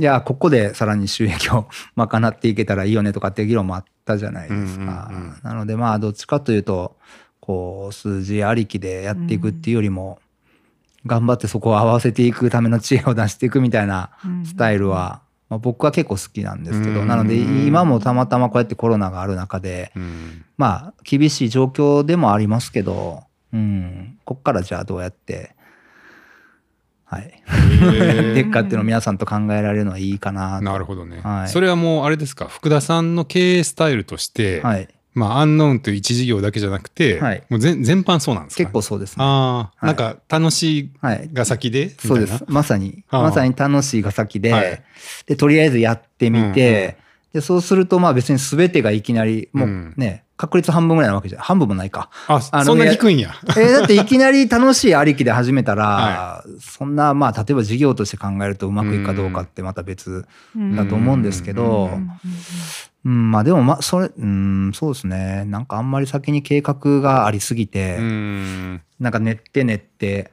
[0.00, 5.08] じゃあ、ここでさらに収益を賄っていけたらいいよねとかっていう議論もあったじゃないですか。
[5.12, 6.96] うんうんうんなので、まあ、どっちかというと、
[7.38, 10.18] こう、数字ありきでやっていくっていうよりも、
[11.06, 14.44] 頑張ってそこを合わせていくための知恵を出していくみたいなうん。
[14.44, 17.08] スタイルは、まあ、僕は結構好きなんですけど、うん。
[17.08, 20.44] なので、今もたまたまこうやってコロナがある中で、うん。
[20.56, 25.54] まあ、厳しい状況でもありますけど、うん、こっからじゃあどうやって、
[27.06, 27.42] はい。
[27.48, 30.60] へでっかっていうのを皆さんと考えられるのはいいかな。
[30.60, 31.48] なるほどね、はい。
[31.48, 32.44] それはもうあれですか？
[32.44, 34.88] 福田さんの経営スタイルとして、はい。
[35.18, 38.62] まあアンノーンという一事業だけじゃなくて、はいもう全全般そうなんですか？
[38.64, 39.24] 結構そうですね。
[39.24, 41.28] ああ、はいなんか楽しいはい。
[41.32, 42.44] が先で、そうです。
[42.48, 43.04] まさに。
[43.10, 44.82] まさに楽しいが先で、はい
[45.26, 46.96] で、とりあえずやってみて、
[47.32, 52.08] で、そうすると、まあ別に全てがいきなり、もううんね、確率半分ぐらいなわけじゃ、半分もないか。
[52.28, 52.36] な。
[52.36, 53.34] あ、あのそんな低いんや。
[53.48, 55.84] えーだっていきなり楽しいありきで始めたら、
[56.42, 60.24] はそんな、まあ、例えば事業として考えるとうまくいくかどうかってまた別
[60.56, 61.90] うんだと思うんですけど、
[63.04, 65.44] うんうん、まあでも、まあ、それ、うん、そうですね。
[65.46, 68.82] なんかあんまり先に計画がありすぎて、ん。
[68.98, 70.32] なんか練って練って、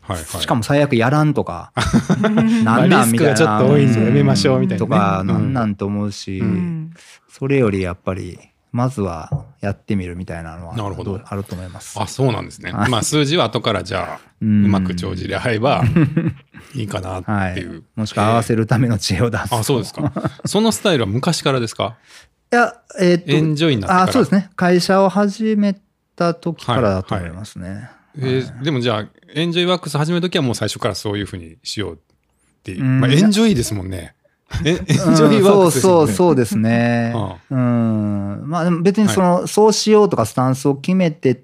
[0.00, 0.24] はいはい。
[0.24, 1.72] しかも最悪やらんとか、
[2.20, 3.02] まあなんなんみたいな。
[3.02, 4.90] リスクがちょっと多いんでやめましょうみたいな、ね。
[4.90, 6.92] とか、なんなんと思うし、うん
[7.28, 8.38] それよりやっぱり、
[8.72, 11.98] まずはやってみるみたいなのは、なるほどうあると思います。
[12.00, 12.72] あ、そうなんですね。
[12.72, 15.82] はいまあ数字は後からじゃあ、ううんまく帳尻で合えば
[16.74, 17.84] いいかなはいっていう。。
[17.96, 19.54] もしくは合わせるための知恵を出す。
[19.54, 20.12] あ、そうですか。
[20.44, 21.96] そのスタイルは昔からですか？
[22.52, 24.02] いや、えーっと、エンジョイになってから。
[24.04, 24.50] あそうですね。
[24.56, 25.78] 会社を始め
[26.16, 27.90] た時からだと思いますね。
[28.18, 31.98] えーでもじゃあ、エンジョイワックス始めるときはもう最初からそういうふうにしようっ
[32.64, 32.82] ていう。
[32.82, 34.14] うんまあ、エンジョイですもんね。
[34.64, 36.06] えエンジうん ョイワックスですそう。
[36.06, 37.36] そうそうですねあ。
[37.50, 38.42] うん。
[38.46, 41.38] まあでも別にその、そうしようとかスタンスを決めてっ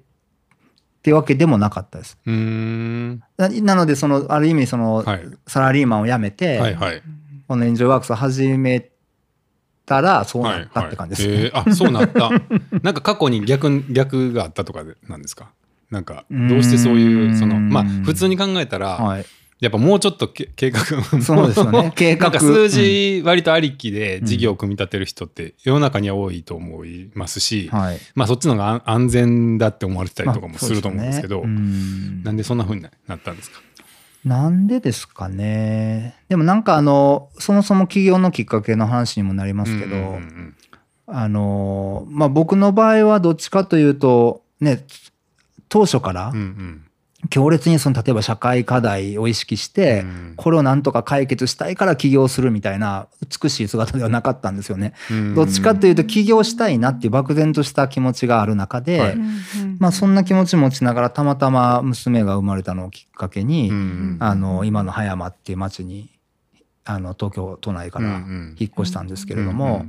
[1.03, 2.17] てわけでもなかったです。
[2.25, 3.23] うーん。
[3.37, 5.21] ななので、その、ある意味その、はい。
[5.47, 7.01] サラリーマンを辞めて、はいはい。
[7.47, 8.89] このエンジョイワークスを始め
[9.85, 11.33] たら、そうはないったって感じですね。
[11.45, 12.29] えーあ、そうなった。
[12.81, 15.51] なんか過去に逆、逆があったとかでなんですか？
[15.91, 19.25] なんか、どうしてそういうう、んその、まあ、普通に考えたら、はい。
[19.65, 20.79] やっぱもうちょっとけ計画
[21.21, 21.91] そうですよね。
[21.95, 22.39] 計画。
[22.39, 27.99] 数字割とありきで事業を組み立てる人って世の中には多いと思いますし、はい。
[28.15, 31.53] まあそっちの方が安安全だって思われてたりとかもすると思うんですけど、まあね。
[31.55, 32.23] うん。
[32.23, 33.61] なんでそんな風になったんですか？
[34.23, 36.15] なんでですかね。
[36.29, 40.55] でもなんかあの、そもそも起業のきっかけの話にもなりますけど、うんうん。
[41.07, 44.83] あの、まあ僕の場合はどっちかというと、ね、
[45.69, 46.81] 当初から、うんうん
[47.29, 50.33] 強烈にその例えば社会課題を意識して、うん。
[50.35, 53.07] これをなんとか解決したいから起業するみたいな
[53.41, 54.93] 美しい姿ではなかったんですよね。
[55.35, 59.17] どっちかというと起業したいなっていう漠然とした気持ちがある中で、はい。
[59.79, 66.09] まあそんな気持ち持ちながらたまたま娘が生まれたのをきっかけに、うんあの今の葉山っていう町に
[66.85, 68.19] あの東京都内から
[68.57, 69.85] 引っ越したんですけれども、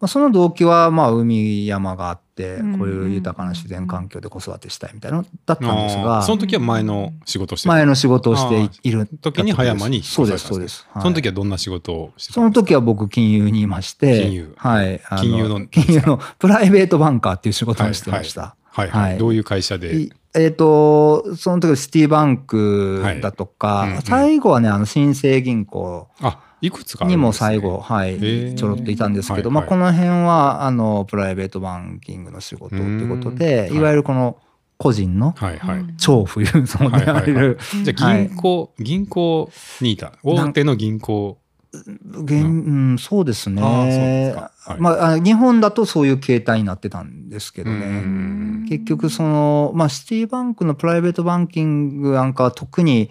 [0.00, 6.22] まあ、その動機はまあ海山があってうんこういう豊かな自然環境で子育てしたいみたいなのだったんですあがー。
[6.22, 7.74] その時は前の仕事をしてた？
[7.74, 11.02] 前の仕事をしている時に葉山に引っそうです越されたんそうです、はい。
[11.02, 14.54] その時はどんな仕事をしてたその時は僕金融にいまして金融。
[14.56, 15.66] はい、あ金融の。
[15.66, 18.40] 金融のプライベートバンカーっていう仕事をしてました。
[18.40, 19.18] はいはい、はい。
[19.18, 20.02] どういう会社で？
[20.02, 24.02] いえっ、と、その時シティバンクだとか、はいうんうん。
[24.02, 28.54] 最後はね、あの、新生銀行あいくつかにも最後、はい、ー。
[28.54, 29.70] ちょろっといたんですけど、まあ、はい。
[29.70, 34.38] はいこの辺は、あの、プライベートバンキングの仕事っていうことで、うんいわゆるこの
[34.76, 40.12] 個人のはいはい、超富裕層であれる、じゃあ 銀行、銀行にいた。
[40.22, 41.38] 大手の銀行
[41.72, 42.46] 現う
[42.94, 43.62] ん、そうですね。
[43.62, 44.50] あーそうですか。
[44.72, 44.80] はい。
[44.80, 47.86] まあ、あ日本だとそういう形態になってたんですけどね。
[47.86, 48.66] うん。
[48.68, 53.10] 結局その、まあ、シティバンクのプライベートバンキングなんかは特に、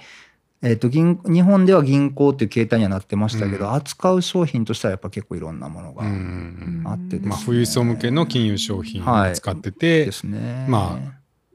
[0.64, 3.74] えっと銀日本では銀行っていう形態にはなってましたけど、うん。
[3.74, 6.82] 扱う商品としてはやっぱ結構いろんなものがうん。
[6.86, 10.66] あってですね、まあ、富裕層向けの金融商品はいを使ってて、ですね。
[10.68, 11.00] ま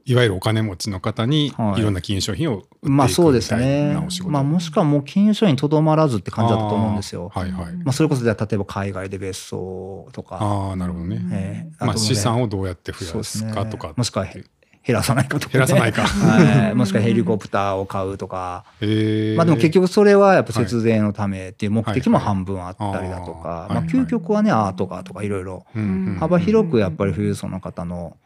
[0.04, 4.20] いわゆるお金持ちの方にはいいろんな金融商品を売っていくみまあそうですたいねなお仕。
[4.20, 4.30] 事。
[4.30, 7.30] まあもしくはもう金融商品にとどまらずって感じだったと思うんですよ。
[7.34, 7.72] はいはい。
[7.76, 11.20] まあそれこそ例えば海外で別荘とか、ああ、なるほどね。
[11.32, 13.92] えーまあ、資産をどうやって増やすかとか。
[13.96, 14.44] もしくはへ
[14.84, 15.58] 減らさないかとか、ね。
[15.58, 16.74] 減らさないかはい。
[16.74, 18.64] もしくはヘリコプターを買うとか。
[18.80, 28.16] えーまあでも結局それはやっぱ節税のためっていう目的も半分あったりだとか、はいはいまあ究極はねアートがとかいろいろうんうん幅広くやっぱり富裕層の方の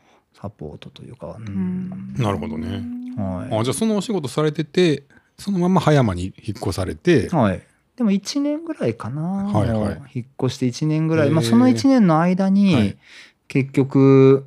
[0.40, 2.14] サポートというか、うん。
[2.18, 2.82] なるほどね。
[3.16, 5.04] はあじゃあそのお仕事されてて、
[5.38, 7.26] そのまま葉山に引っ越されて。
[7.26, 7.62] い、、はい。
[7.96, 10.02] でも1年ぐらいかな、はいはい。
[10.14, 12.96] 引っ越して1年ぐらい、まあ、その1年の間に、はい。
[13.48, 14.46] 結局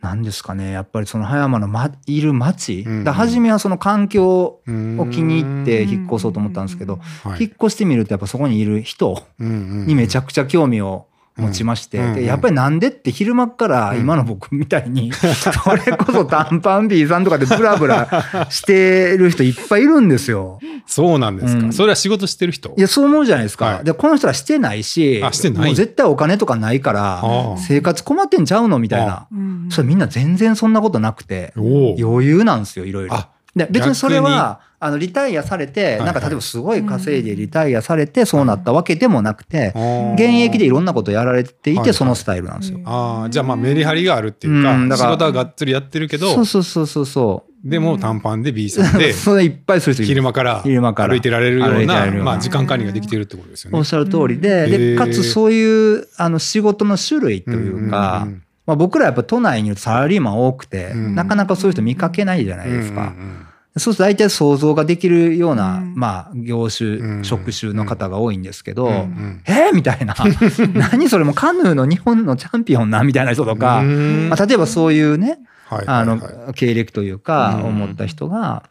[0.00, 3.04] 何ですかねやっぱりその葉山の、ま、いる町、うんうん。
[3.04, 7.42] だ初めはその環境をを気に入って引っ越そうと思ったんですけど、はい。
[7.42, 11.07] 引っ越してみるとやっぱそこにいる人にめちゃくくちゃ興味を
[11.38, 20.58] 持ちまして、うんうんでやっぱりなんでって昼間っから今の僕みたいに、それこそ短パン B さんとかでブラブラしてる人いっぱいいるんですよ。
[20.86, 21.64] そうなんですか。
[21.64, 22.74] うんそれは仕事してる人？
[22.76, 23.64] いや、そう思うじゃないですか。
[23.66, 27.22] はいで、この人はしてないし、あしてないもう絶対お金とかないから
[27.58, 28.78] 生活困ってんちゃうの？
[28.78, 29.28] みたいな。
[29.70, 31.52] それみんな全然そんなことなくて。
[31.56, 33.30] 余裕なんですよ、いろいろあ。
[33.58, 36.04] で別にそれは、あの、リタイアされて、はい。
[36.04, 39.72] なんか例えばすごい稼いでリタイアされてそうなったわけでもなくて、
[40.14, 42.80] 現役でいろんなことやられていはいて、そのスタイルなんですよ。
[42.84, 48.98] ああ、じゃあまあメリハリがあるっていうか、うんだから仕事はがっつりやってるけどそう、そうそうそうそでも短パンで B さんう。
[49.00, 51.08] で、 それいっぱいする昼間から昼間から。
[51.08, 53.78] 歩いてられるような、まあ時間管理ができてるってことですよね。
[53.78, 54.96] おっしゃる通りで、へで、ー。
[54.96, 58.28] かつそういう、あの、仕事の種類というか、
[58.64, 61.14] まあ、僕らやっぱ都内にいるとサラリーマン多くて、うん。
[61.16, 63.00] なかなかそういう人見かけないじゃないですか。
[63.00, 65.94] うんうんそうすると大体想像ができるような、うん。
[65.94, 67.24] まあ、業種、うん。
[67.24, 68.92] 職種の方が多いんですけど、うん。
[68.92, 69.74] うんえー？
[69.74, 70.14] みたいな。
[70.74, 74.28] 何それもうカヌーの日本のチャンピオンなみたいな人とか、うん。
[74.30, 77.68] まあ、例えばそういうね、はいはいあのは、経歴というか、うん。
[77.68, 78.64] 思った人が、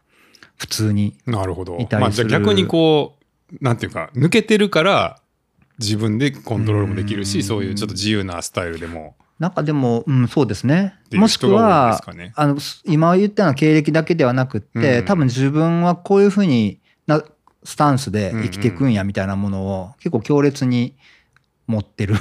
[0.58, 1.16] 普通に。
[1.28, 1.78] いなるほど。
[1.80, 1.88] い。
[1.88, 3.18] たりまあじゃ逆にこ
[3.52, 5.20] う、なんていうか、抜けてるから、
[5.80, 7.44] 自分でコントロールもできるし、うん。
[7.44, 9.16] そういうちょっと自由なスタイルでも。
[9.40, 10.96] なんかでも、うん、そうですね。
[11.14, 17.24] もしくはね、あの、今言ったような経歴だけではなくって、うん多分自分はこういうふうにな
[17.64, 20.96] スタンスで生きていくんやみたいなものを結構強烈に
[21.68, 22.16] 持ってる。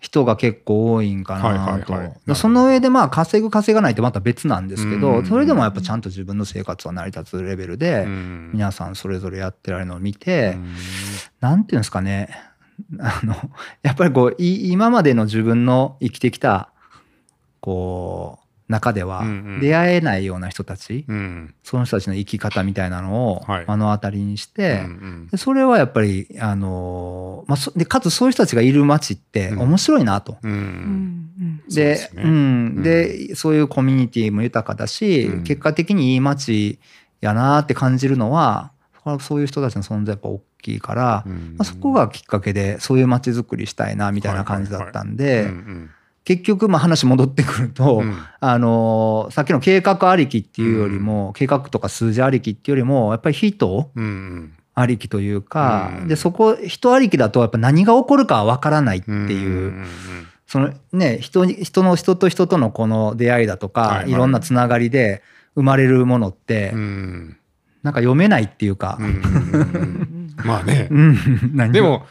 [0.00, 2.12] 人が結構多いんかはいはいなとはい。
[2.26, 10.74] でその上でまあ稼ぐ稼がないってまた別なんですけうど、んそれでもやっぱちゃんと自分の生活は成り立つレベルで、うん皆さんそれぞれやってられるのを見て、うん
[11.40, 12.30] なんていうんですかね。
[13.00, 13.34] あの、
[13.82, 16.70] やっぱりこう、い今までの自分の生きてきた、
[17.60, 18.42] こう、
[18.72, 19.60] 中ではうんうん。
[19.60, 21.54] 出会えないような人たち、うん。
[21.62, 23.64] その人たちの生き方みたいなのをはい。
[23.68, 29.60] 目の当たりにして、うんでそれはやっぱり、あのまあそで、かつそういう人たちがいる街ってうん。
[29.60, 30.38] 面白いなと。
[30.42, 32.22] うんでですね。
[32.22, 35.44] うん、でそういうコミュニティも豊かだし、うん。
[35.44, 36.78] 結果的にいい街
[37.20, 38.72] やなって感じるのは
[39.20, 41.54] そういう人たちの存在やっぱ大きいから、うん。
[41.58, 45.90] まあ、そこがきっかけでそういう街づくりしたいなみたいな感じだったんで、うんうん。
[46.24, 48.16] 結局まあ話戻ってくると、うん。
[48.40, 54.52] あのさっきの計画ありきっていうよりも、計画とか数字ありきっていうよりもやっぱり人うんうん。
[54.74, 56.08] ありきというか、うん。
[56.08, 59.20] でそこ人ありきだとやっぱ何が起こるかは分からないっていう。
[59.20, 59.86] んんん
[60.46, 64.10] そのね、人に、人の人と人とのこの出会いだとか、はいはい。
[64.10, 65.22] いろんなつながりで、
[65.54, 67.36] 生まれるものって、うん。
[67.82, 68.98] なんか読めないっていうか。
[69.00, 69.18] うんう、んう
[69.64, 70.88] ん まあね。
[71.72, 72.06] でも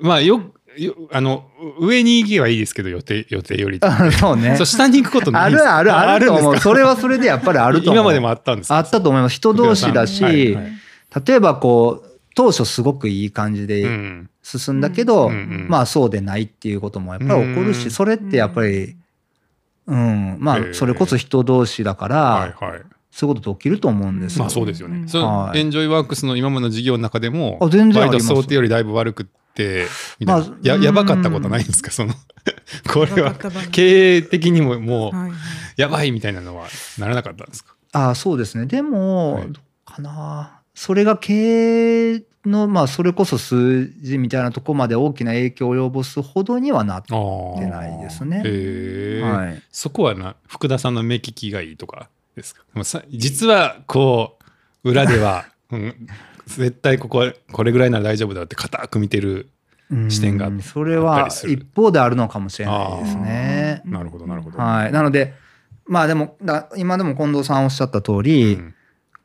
[0.00, 0.40] まあよ
[0.76, 1.44] よあの
[1.80, 4.56] 上に行けばいいですけど予定予定よりあそうね。
[4.56, 6.58] そう下に行くことないあるあるあると思う。
[6.58, 7.94] それはそれでやっぱりあると思う。
[7.96, 8.78] 今までもあったんですか？
[8.78, 9.34] あったと思います。
[9.36, 10.72] 人同士だし、はいはい。
[11.26, 14.28] 例えばこう当初すごくいい感じうでん。
[14.44, 15.30] 進んだけど、
[15.68, 18.96] まあそうでないっていうこともやっぱり起こるし、うんそれってやっぱり、
[19.86, 24.40] うん、まあそれこそ人同士だから、はいはいそういうことって起きると思うんですよ。
[24.44, 24.96] まあそうですよね。
[24.96, 25.08] うん。
[25.08, 25.60] そのはい。
[25.60, 29.86] エンジョイワークスの今までの事業の中でも、あ全然あバイト想定よりだいぶ悪くって、
[30.24, 30.82] まあやうん。
[30.82, 31.90] やばかったことないんですか？
[31.90, 32.14] その、
[32.90, 33.34] これは。
[33.70, 35.38] 経営的にももう、はいはい。
[35.76, 36.66] やばいみたいなのは
[36.98, 37.74] ならなかったんですか？
[37.92, 38.64] ああそうですね。
[38.64, 39.52] でも、はい。
[39.52, 40.58] どうかな。
[40.74, 48.38] それが経営のまあそれこそ数字みたいなところまで大きな影響を及ぼすほどにはなってないですね。
[49.22, 49.62] はい。
[49.70, 52.08] そこはな、福田さんの目利きがいいとか？
[52.36, 52.62] ですか？
[53.10, 54.38] 実はこ
[54.84, 55.94] う、裏では、 うん、
[56.46, 59.48] 絶対ここはこれぐらいなら大丈夫だって固く見てる。
[60.08, 63.82] 視点がうんそれは一方であるのかもしれないですね。
[63.84, 64.58] なるほど、なるほど。
[64.58, 65.34] はい、なので
[65.84, 68.74] まあでもだ今でも近藤さんおっしゃった通り、うん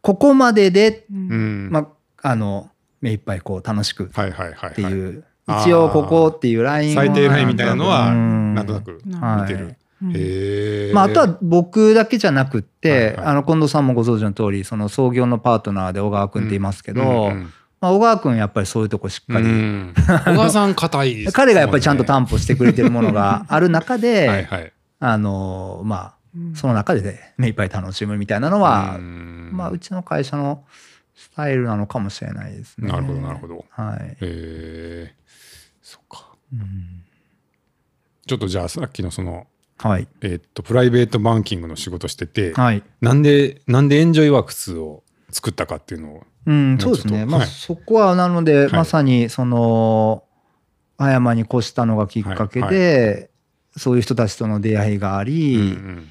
[0.02, 1.80] ここまでで、うんうんま
[2.22, 2.70] あ、あの
[3.02, 4.74] 目いっぱいこう楽しくっはいはいはい、はい。
[4.74, 5.24] てい
[5.64, 9.76] 一応ここっていうラインは最低ラインみたいなのは、うんなんとなく見はいてる。
[10.02, 10.94] うん。
[10.94, 24.74] まあ、あとは僕だけじゃなくって、はいはいあの近藤さんもご存知の通りその創業のパートナーで小川君って言いますけど、うんうんまあ、小川君やっぱりそういうとこしっかり、うん 小川さん硬いです彼がやっぱりちゃんと担担保してくれてるものが ある中で、はいはい。
[25.00, 30.64] あのまあうんその中で目いっぱい楽しむみたいなのは、うんまあ、うちの会社の
[31.16, 32.90] スタイルなのかもしれないですね。
[32.90, 33.66] なるほどなるほど。
[33.70, 34.10] はい。
[34.12, 35.14] へえ。
[35.82, 36.26] そっか。
[36.54, 37.04] うん
[38.28, 40.08] ちょっとじゃあさっきのその、はい。
[40.22, 42.84] えーっと、プライベートバンキングの仕事してて、はい。
[43.02, 46.24] なんで、なんでエンジョイワークスを作ったかっていうのを。
[46.48, 47.26] うん、そうですね。
[47.26, 50.24] まあ、はいそこはなので、いまさにその、
[50.98, 53.30] 葉山に越したのがきっかけで、
[53.74, 56.08] はそういう人たちとの出会いがあり、うん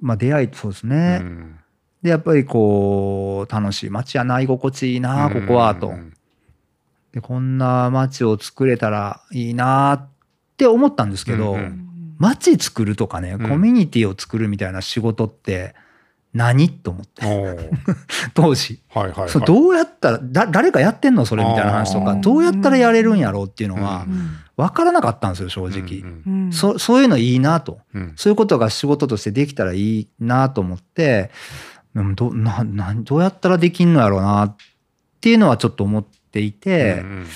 [0.00, 1.18] まあ出会い、そうですうね。
[1.18, 1.58] ん
[2.02, 5.92] で、やっぱりこう、楽しい街やな、居心地いいな、ここは、とう。
[5.92, 6.14] ん
[7.12, 10.08] で、こんな街を作れたらいいなっ
[10.56, 11.87] て思ったんですけど、うんうん
[12.18, 13.38] 街作るとかね、ん。
[13.38, 15.74] コミュニティを作るみたいな仕事って
[16.34, 17.22] 何と思って、
[18.34, 18.80] 当時。
[18.94, 19.30] はいはいはい。
[19.30, 21.24] そうどうやったらだ誰かやってんの？
[21.24, 22.14] それみたいな話とか。
[22.16, 27.80] どうやったらやれるんやろうっていうのはうん分からなかったんですよ正直、うんうんそそういうのいいなと。
[27.94, 28.12] うん。
[28.16, 31.30] そういうことが仕事としてできたらいいなと思って
[31.94, 34.56] でもどななどうやったらできんのやろうなっ
[35.20, 37.26] ていうのはちょっと思っていて、うん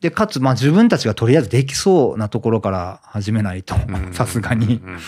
[0.00, 4.76] でかつまあ自分たちがとりあえずできそうなところから始めないとうん さすがに。
[4.76, 4.98] うん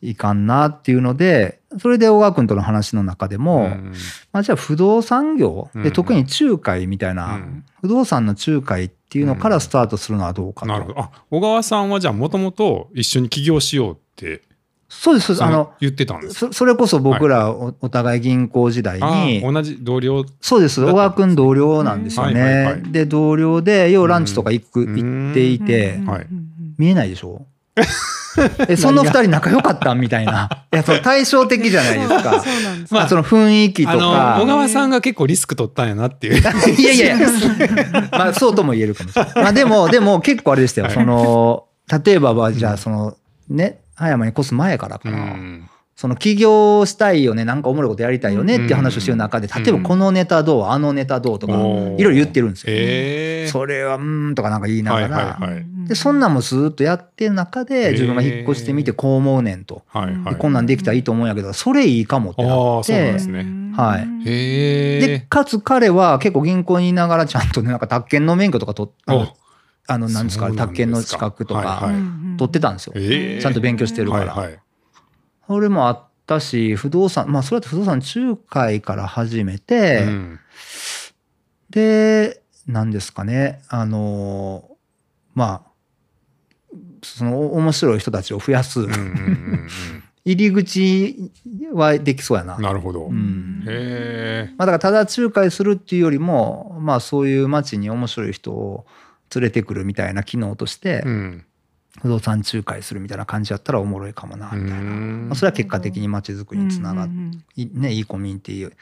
[0.00, 3.92] いかんなっていうのでそれで小川君との話の中でも、うん
[4.32, 5.82] まあ、じゃあ不動産業うん。
[5.82, 7.64] で特に仲介みたいな、うん。
[7.80, 10.66] 不動産の仲介っていうのからスタートするのはどうかと。
[10.66, 11.00] なるほど。
[11.00, 14.42] あ、小川さんはじゃあもともと一緒に起業しようって、
[14.88, 20.24] そうですそうですそのあの言ってたんですかそそれこそ僕らおお互い銀行時代あに、同じ同僚。
[20.40, 22.80] そうです小川君同僚なんですよね。
[22.90, 26.00] で同僚でようランチとか行く、うん行っていて、
[26.78, 27.46] 見えないでしょ？
[28.68, 30.48] えその二人仲良かったみたいな。
[30.72, 32.40] いやその対照的じゃないですか。
[32.40, 32.94] そうなんです。
[32.94, 34.46] まあその雰囲気とあの、か小。
[34.46, 36.40] 川さんが結構リスク取ったんやなっていう。
[36.40, 37.28] いやいやいや、
[38.12, 39.32] まあそうとも言えるかもしれない。
[39.34, 40.86] まあでも、でも結構あれでしたよ。
[40.86, 41.64] はいその、
[42.04, 43.16] 例えばはじゃあその、
[43.48, 45.18] ね、葉山に越す前からかうな。
[45.18, 51.38] んその起業したいよね、なんかおもろいことやりたいよねって話をしてる中で、うん例えばこのネタどう、あのネタどう？
[51.40, 52.72] とか、いろいろ言ってるんですよ。
[52.72, 53.48] へえ。
[53.48, 55.50] それは、うーんとかなんか言いなはいがら。
[55.88, 59.82] で、そんなんもずーっとやってる中へで、ー自分が引っ越してみてこう思うねんと。
[60.38, 63.44] こんなんできたらいいと思うんやけど、それいいかもってなっああそうなんでてす、ね
[63.76, 64.24] はい。
[64.24, 69.24] で、かつ彼は結構銀行にいながらちゃんとね、なんか宅建の免許とか取っあのお
[69.88, 71.94] あの、なんですか、宅建の資格とはいかはい
[72.36, 72.92] 取ってたんですよ。
[72.94, 74.60] ちゃんと勉強してるからはいはい。
[75.48, 80.40] それもあったし、不動産、まあ、それだって不動産仲介から始めて、うん
[81.70, 84.68] で、なんですかね、あの、
[85.34, 89.68] まあ、そのお面白い人たちを増やすうんうんうん
[90.24, 91.32] 入り口
[91.72, 92.56] はできそうやな。
[92.56, 93.04] うんなるほど。
[93.04, 94.54] へうんえ。
[94.58, 98.84] まあ、だからただ仲介するっていうよりも、まあそういう街に面白い人を
[99.34, 101.44] 連れてくるみたいな機能としてう、ん。
[102.00, 104.78] 不動産仲介するみたいな感じだったらおもろいかもな、みたいな。
[104.78, 108.72] うんまあ、それは結果的に街づくりにつながっうんうんいね、いいコミュニティ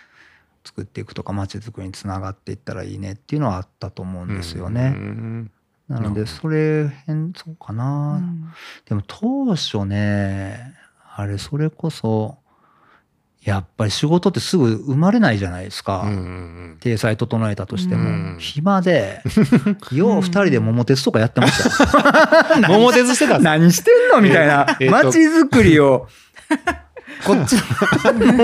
[0.64, 4.88] 作っていくとか街づくりにつながっていったらいいねっていうのはあったと思うんですようね。
[4.90, 5.51] ん
[5.88, 8.16] なのでそれ変そうかうな。
[8.18, 8.53] ん
[8.84, 10.74] でも当初ね
[11.14, 12.36] あれそれこそ
[13.47, 16.03] やっぱり仕事ってすぐ生まれないじゃないですか。
[16.03, 19.22] うんうん体裁整えたとしても、うん暇で、
[19.92, 22.59] よう二人で桃鉄とかやってました。
[22.68, 24.20] 桃鉄してた何してんの？
[24.20, 24.66] みたいな。
[24.90, 26.09] 街づくりを、
[27.25, 27.62] こっちの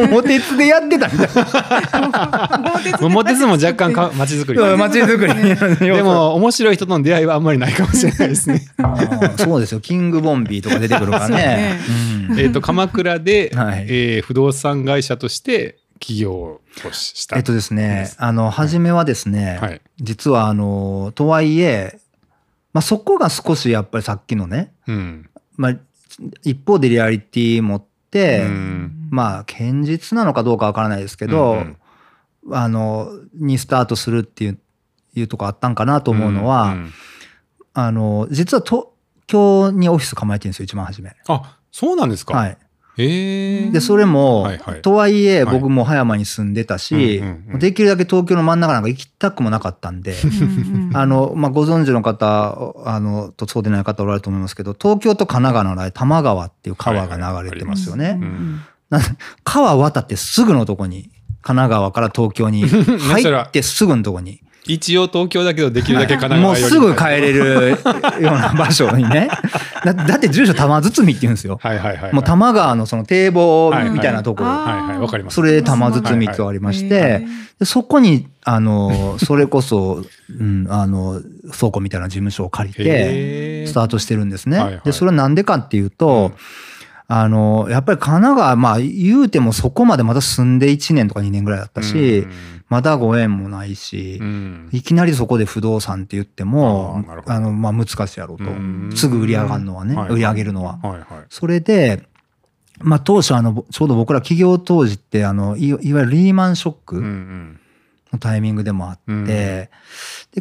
[0.07, 1.29] 桃鉄でやってたみたい
[3.01, 4.59] 桃 鉄も若干か街づくり。
[4.61, 4.77] な。
[4.77, 5.87] 街づくり。
[5.87, 8.63] でも、面白い人との出会いはあんまりないかもしれないですね。
[9.39, 9.81] そうですよ。
[9.81, 11.79] キングボンビーとか出てくるからね。
[12.31, 16.61] うんえっと、鎌倉で、はいえー不動産会社として起業を
[16.93, 17.37] した。
[17.37, 19.81] えっとですね、あの、初めはですね、はい。
[20.01, 21.99] 実はあの、とはいえ、
[22.73, 25.29] まあ、そこが少しやっぱりさっきのね、うん。
[25.57, 25.77] まあ、
[26.43, 27.92] 一方でリアリティ持って、うん
[29.11, 31.77] まあ、堅実なのかどうかわからないですけど、うん
[32.51, 34.59] あの、にスタートするっていう、
[35.15, 36.93] いうとこあったんかなと思うのは、ん
[37.75, 38.87] あの、実は東
[39.27, 41.15] 京にオフィス構えてるんですよ、一番初め。
[41.29, 42.37] あ、そうなんですか。
[42.37, 42.59] はい。
[42.97, 44.83] で、それも、はいはい。
[44.83, 45.55] とはいえ、はい。
[45.55, 47.59] 僕も葉山に住んでたし、うんうんうん。
[47.59, 50.15] できるだけ東京の真ん中なんか行きたくもなかったんで、
[50.93, 58.13] あの、まあ、ご存知の方、あの、とそうでない方おられると思いますけど、東京と神奈川の間、多摩川っていう川が流れてますよね。
[58.13, 59.01] んな
[59.43, 67.71] 川渡ってすぐのとこに、神奈川から東京に 入ってすぐのとこに、一応東京だけどできるだけ神奈もう川よりすぐ帰れる
[68.23, 69.29] ような場所にね。
[69.85, 71.59] だだって住所玉包みって言うんですよ。
[71.61, 72.13] はいはいはいはい。
[72.13, 74.51] もう多摩川のその堤防みたいなところ。
[74.51, 77.27] はいはいわかりますそれで玉包みとありまして、
[77.59, 80.05] でそこに、あの、それこそ、
[80.39, 81.21] うん、あの、
[81.53, 84.59] 倉庫みたいな事務所を借りて、スタートしてるんですね。
[84.59, 86.33] はいはいで、それはなんでかっていうと、
[87.09, 92.27] あの、やっぱり神奈川、まあ言うてもそこまでまだ住んで1年とか2年ぐらいだったし、
[92.73, 94.27] まだご縁もないし、うん。
[94.27, 98.45] うんいきなりそこで不動産って言ってもあの、まあ難しいやろうと。
[98.45, 98.91] うん。
[98.95, 100.79] すぐ売り上がるのはね、はい売り上げるのは。
[100.83, 101.05] はいはい。
[101.29, 102.09] それで、
[102.81, 107.61] まあ当初あの、ちょうど僕ら企業当時って、あの、いいわゆるリーマンショッうんうクん。
[108.15, 109.27] のタイミングでもあって、うん。
[109.27, 109.71] で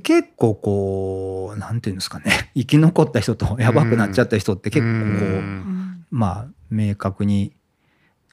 [0.02, 6.06] 結構こう、なんていうんですかね、 生き残った人とやばくなっちゃった人って結構こう、うん。
[6.12, 7.52] まあ明確に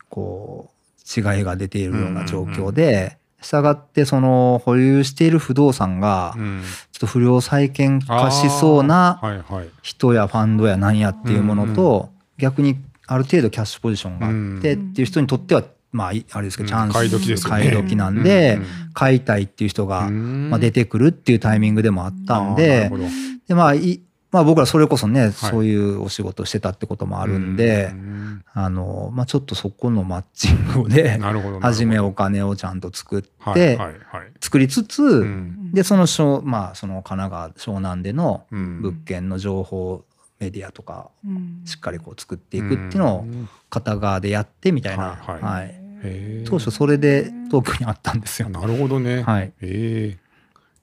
[0.08, 6.62] こう違いが出ているような状況で、したがってその保有している不動産がうん。
[6.92, 9.20] ちょっと不良債権化しそうな。
[9.82, 12.76] 人やファンドやなんやっていうものと、逆に
[13.06, 15.62] ある程度キャッシュポジションがあってっていう人にとっては、
[15.92, 20.50] まあいあれですけどチャンス買い時買い時なんで、うん買いたいっていう人が、うん。
[20.50, 22.90] まあ、出てくるっていうタイミングでもあったんで
[23.46, 24.00] でまあい
[24.30, 31.18] まあ僕らそれこそね、そういうお仕事してたってこともあるんで、うんあの、まあ、ちょっとそこのマッチングで。
[31.60, 33.96] 初めお金をちゃんと作って、はいはいはい。
[34.40, 40.04] 作りつつ、うんで、その小、まあ、その神奈川、湘南でのうん物件の情報
[40.40, 41.10] メディアとか、
[41.64, 45.16] しっかりこう作っていくっていううのをん片側でやってみたいな。
[45.20, 45.74] はいはい
[46.44, 48.48] 当初それで東京にあったんですよ。
[48.48, 49.22] なるほどね。
[49.22, 50.27] はいええ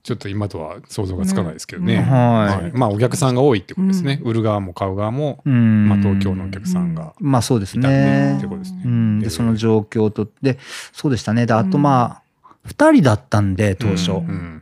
[0.05, 1.95] ちょっと今とは想像がつかないですけどね。
[1.95, 2.03] うん。
[2.03, 2.77] はい。
[2.77, 4.21] まあお客さんが多いってことですね。
[4.23, 5.89] 売る側も買う側も、うん。
[5.89, 7.89] まあ東京のお客さんがまあそうですね。
[7.89, 8.45] ねって。
[8.45, 8.83] ことですね。
[8.85, 10.59] うん、でええその状況とで
[10.93, 11.47] そうでしたね。
[11.47, 14.61] であとまあ2人だったんで当初、うん。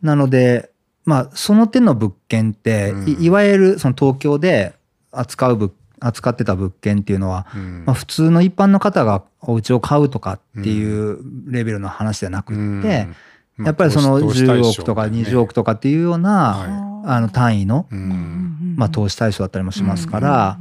[0.00, 0.70] なので
[1.04, 3.08] まあその手の物件って、うん。
[3.08, 4.74] いいわゆるその東京で
[5.10, 7.82] 扱う物扱ってた物件っていうのは、うん。
[7.84, 13.16] まあ、普通の一般の方がお家を買うとかっていうレベルの話じゃなくって、うん
[13.58, 15.18] やっぱりその投資対象10億とかね。
[15.18, 18.74] 20億とかっていうような、はあの単位の、うん。
[18.76, 20.58] まあ、投資対象だったりもしますから、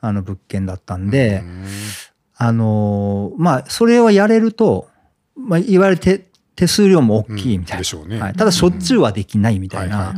[0.00, 1.64] あの物件だったんで、うん。
[2.36, 4.88] あのーまあ、それをやれると、
[5.36, 6.26] まあ、いわゆる手
[6.56, 8.20] 手数料も大きいみたいな、でしょうね。
[8.20, 8.32] はい。
[8.34, 10.14] ただ、しょっちゅうはできないみたいな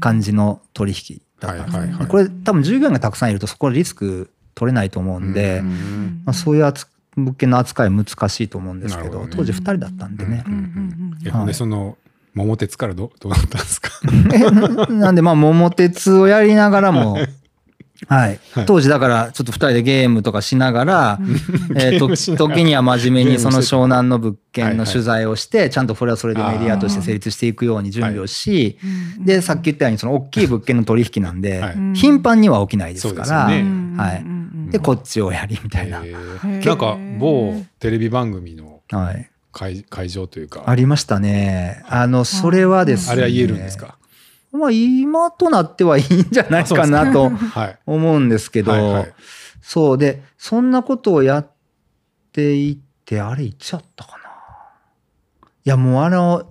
[0.00, 6.22] 感じの取引だったんですこれ、多分従業員がたくさんいると、そこはリスク取れないと思うんで、うん。
[6.24, 9.28] まあ、そういう扱物件の扱い難しいと思うんですけど、どね。
[9.30, 10.44] 当時2人だったんでね。
[10.46, 10.50] う。
[10.50, 11.38] んうんえはい。
[11.38, 11.96] ほんでその
[12.34, 13.90] 桃鉄からどどうなったんですか？
[14.90, 17.18] なんで、まあ、桃鉄をやりながらも、
[18.08, 18.40] はい。
[18.66, 21.18] 当時だから、ちょっと二人でゲームとかしながら、
[21.76, 28.78] えー時には真面目にその湘南の物件はいはいの取材をして、ちゃんとそれはそれでメディアとして成立していくように準備をし、
[29.20, 33.64] で、さっき言ったように、その大きい物件の取引なんではい、頻繁には起きないですから、ね。
[33.96, 34.24] はい。
[34.72, 36.02] で、こっちをやりみたいな。
[36.02, 36.04] な
[36.74, 39.28] んか某テレビ番組のはい。
[39.54, 41.84] 会会場というかありましたね。
[41.86, 43.12] あの、それはですね。
[43.12, 43.98] あれは言えるんですか？
[44.50, 49.06] まあ、今となってはいいんじゃないかなとはい思うんですけど、
[49.62, 51.50] そうで、そんなことをやっ
[52.32, 54.18] ていって、あれいつやったかな。
[54.18, 54.22] い
[55.64, 56.50] や、もうあの、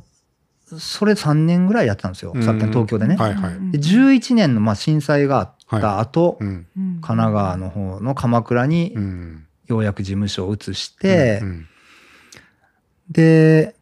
[0.80, 2.34] それ3年ぐらいやってたんですよ。
[2.42, 3.16] さっきの東京でね。
[3.18, 6.68] はいはいで11年のまあ震災があった後、うん。
[6.76, 9.46] 神奈川の方の鎌倉にうん。
[9.68, 11.68] ようやく事務所を移して、うん。
[13.10, 13.76] で、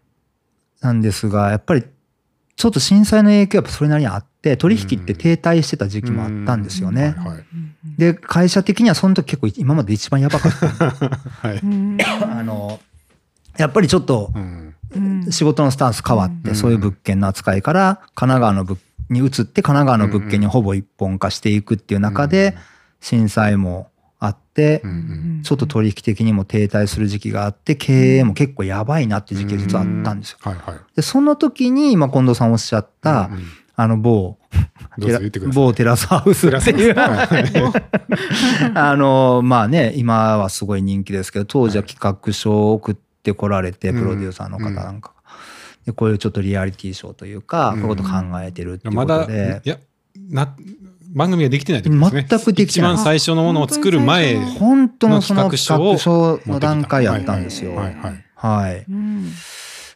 [0.82, 1.84] なんですが、やっぱり
[2.56, 7.16] ちょっと震災の影響はやっぱそれなりにあって、取引って停滞してた時期もあったんですよね。
[7.18, 7.44] はいはい。
[7.98, 10.68] で、会社的にはその時結構今まで一番やばかった。
[11.48, 11.60] はい。
[11.64, 11.98] うん。
[12.22, 12.80] あの、
[13.58, 14.76] やっぱりちょっとうん。
[14.96, 15.32] うん。
[15.32, 16.56] 仕事のスタンス変わって、うん。
[16.56, 18.80] そういう物件の扱いから神奈川の物
[19.10, 22.56] に移って神奈川の物件にほぼ一本化していくっていう中で
[23.02, 23.90] 震災も
[24.20, 24.84] あって
[25.44, 30.40] ちょっと取引的にも停滞する時期があって経営も結構やばいなって時期が実はあったんですよ。
[30.96, 33.30] でその時に今近藤さんおっしゃった
[33.76, 34.38] あの某。
[35.54, 36.94] 某テラスハウスっていう。
[36.94, 38.76] はい。
[38.76, 44.00] あのまあね今はすごい人気ですけど当時は企画書を送ってこられてうん。
[44.00, 45.19] プロデューサーの方なんかが
[45.86, 49.78] でこういうちょっとリアリティショーというか、うんこういうこと考えてるっていうまだ、ことで、いや、
[50.30, 50.56] な、
[51.14, 52.28] 番組ができてないってことですね。
[52.30, 54.38] 全くできてない一番最初のものを作る前。
[54.38, 57.76] あ本本当のそのの企企画書を画書の段階やったんですよ。
[57.76, 58.26] はいはい。
[58.36, 58.86] はい。
[58.90, 59.32] うん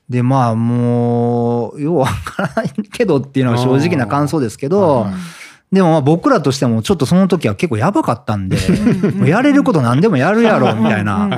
[0.10, 5.08] でまあもうようわからないけどっていうのが正直な感想ですけど、
[5.72, 8.58] でもまあ僕らとしてもちょっとその時は結構やばかったんで、
[9.26, 11.30] やれること何でもやるやろみたいうんな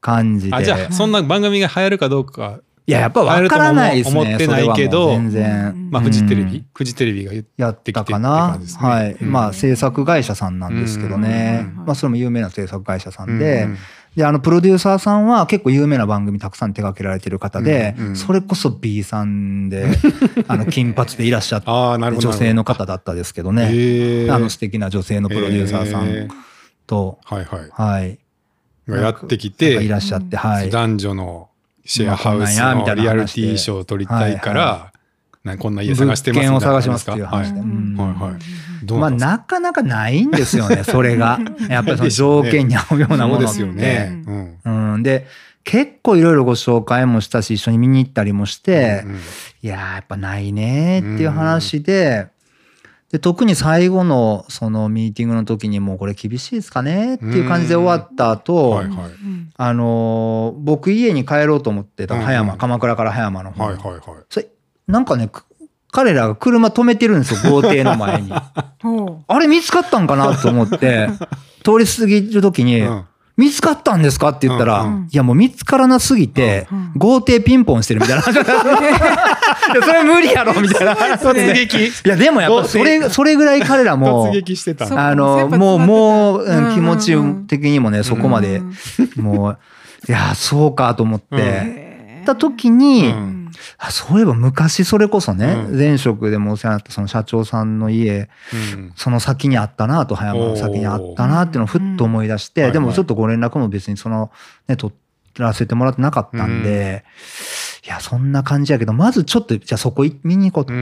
[0.00, 0.56] 感じで。
[0.56, 4.20] あ、じゃあ、そんな番組が流行るかどうか、いや、やっぱ分からないですね。
[4.20, 5.90] 思ってないけど全然。
[5.90, 8.58] まあ、フジテレビうん、フジテレビが言ってやったかな？
[8.78, 9.12] はい。
[9.12, 11.84] うんまあ、制作会社さんなんですけどねうん。
[11.84, 13.76] まあ、それも有名な制作会社さんうでん、
[14.16, 19.86] で、あの、プロデューサーさんは結構有名な番組たくさん手掛けられてる方でそれこそ B さんで、
[20.48, 22.28] あの、金髪でいらっしゃっああ、なるほど。
[22.28, 23.64] て女性の方だったですけどね。
[24.30, 26.28] あの素敵な女性のプロデューサーさへん
[26.86, 27.70] と、はいはい。
[27.70, 28.18] はい。
[28.88, 30.70] がやってきてい、らっしゃって、はい。
[30.70, 31.47] 男女の
[31.88, 34.92] シェアハウスのリアリティショーを撮りたいかはら、
[35.42, 37.60] なこんな家探してます物件を探しますっていう話で。
[37.60, 39.58] はいうんはいまあ、なか？
[39.58, 41.40] なかないんですよね、それが。
[41.68, 44.22] やっぱりその条件に合うようなものですよね。
[44.26, 44.92] うん。
[44.94, 45.02] うん。
[45.02, 45.26] で、
[45.64, 49.18] 結構いろいろご紹介もしたし、一緒に見に行ったりもして、うん
[49.62, 52.28] いやー、やっぱないねっていう話で、
[53.10, 58.96] で、特に最後のそのミーティングの時にもうこれ厳しいですかねっていう感じで終わった後、はいはい。
[58.96, 64.02] うんあのー僕家に帰ろうと思ってた葉山、うんうん鎌倉から葉山の方にはいはいはい。
[64.28, 64.46] それ
[64.86, 65.44] なんかね、く
[65.90, 68.30] 彼らが車止めてるんですよ、豪邸の前に。
[68.82, 71.08] ほあれ見つかったんかなと思って、
[71.64, 73.04] 通り過ぎる時に、うん
[73.38, 74.30] 見つかったんですか？
[74.30, 78.22] って言ったら、いやもう見つからなすぎて、うん豪邸ピンポンしてるみたいな。
[78.22, 80.94] い やそれ無理やろみたいな。
[80.96, 81.52] 話突で。
[81.54, 81.86] 撃。
[81.86, 85.08] いやでもやっぱそれ、それぐらい彼らも突、撃してた。
[85.08, 87.16] あの、もう、もう、気持ち
[87.46, 88.60] 的にもね、そこまで
[89.16, 89.58] うん、もう、
[90.08, 93.37] いや、そうかと思って、た時に、うん
[93.78, 95.78] あそういえば昔それこそね、うん。
[95.78, 98.92] 前職でもお世話になったその社長さんの家、うん。
[98.96, 104.30] その先にあったなと、葉山の先にあったなっていうのをふっと思い出して、うんでもちょっとご連絡も別にその、
[104.66, 104.92] ね、取
[105.38, 107.04] らせてもらってなかったんで、
[107.84, 110.72] いや、そんな感じやけど、まずちょっと、じゃあそこ見に行こうと。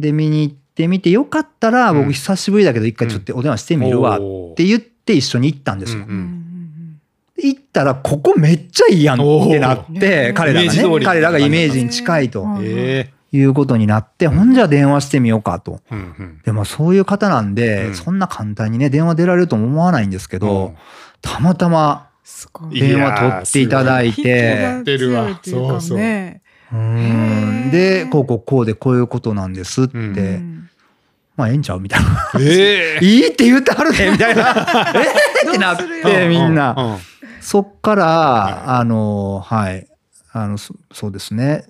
[0.00, 1.98] で、見に行ってみて、よかったら、うん。
[2.02, 4.20] 僕久しぶりだけど一回ちょっとお電話してみるわっ
[4.54, 6.04] て言って一緒に行ったんですよ。
[6.06, 6.47] うんうん
[7.40, 11.06] 行ったら、ここめっちゃいいやんってなっおて、ー彼らがね、イメージ通り。
[11.06, 12.44] 彼らがイメージに近いと
[13.32, 15.80] いうことになって、ほんじゃ電話してみようかと。
[15.90, 16.40] えうんうん。
[16.44, 17.94] でもそういう方なんで、うん。
[17.94, 20.74] そんな簡単にね、電話出られるとも思わないんですけど、うん。
[21.22, 22.80] たまたま、すごい。
[22.80, 25.40] 電話取っていただいて、てるわ。
[25.42, 25.98] そうそう。
[25.98, 26.40] で、
[28.10, 30.40] こうこうこうでこういうことなんですって、
[31.36, 32.30] まあええんちゃうみたいな。
[32.40, 33.02] ええ。
[33.04, 34.50] いいって言ってはるねみたいな。
[35.42, 36.28] えーってなって、よ。
[36.28, 36.98] みんな。
[37.40, 39.86] そっから、はあの、はい。
[40.32, 41.64] あの、そそうですね。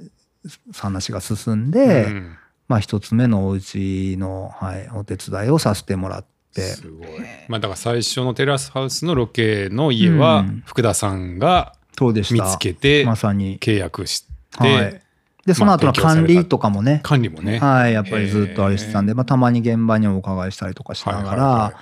[0.74, 2.36] 話が進んで、うん
[2.68, 6.60] まあ一つ目のお家の、はい、お手伝いをさせてもらって。
[6.60, 7.08] すごい。
[7.48, 11.74] まあだから最初のテラスハウスのロケの家はうん福田さんが。
[12.00, 13.58] 見つけてまさに。
[13.58, 15.02] 契約しはいて、
[15.48, 17.58] で、その後の管理とかもね、管理もね。
[17.58, 21.74] はい、やっぱりずっとあれしてたんで、まあ、たまに現場にお伺いしたりとかしながら、はいはいはい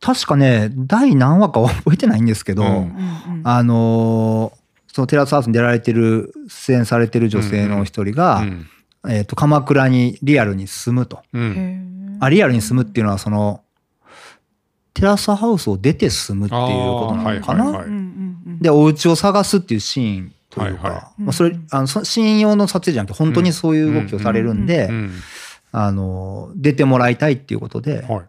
[0.00, 2.68] 確かね、第何話か 覚えてないんですけど、うん。
[2.70, 3.40] うんうん。
[3.42, 4.58] あのー
[4.90, 8.66] そのテラスハウスに出られてる、出演されてる女性の一人が、うん。
[9.08, 11.22] えっ、と、鎌倉にリアルに住むと。
[11.32, 12.16] うん。
[12.20, 13.60] あ、リアルに住むっていうのは、その、
[14.94, 17.84] テラスハウスを出て住むっていうことなのかな？
[18.60, 25.12] で、お家を探すっていうシーンというか、はいはまあ、それ、あの、そシーン用の撮影じゃなくて、本当にそういう動きをされるんで、うん。
[25.72, 28.26] あの、出てもらいたいっていうことで、はい。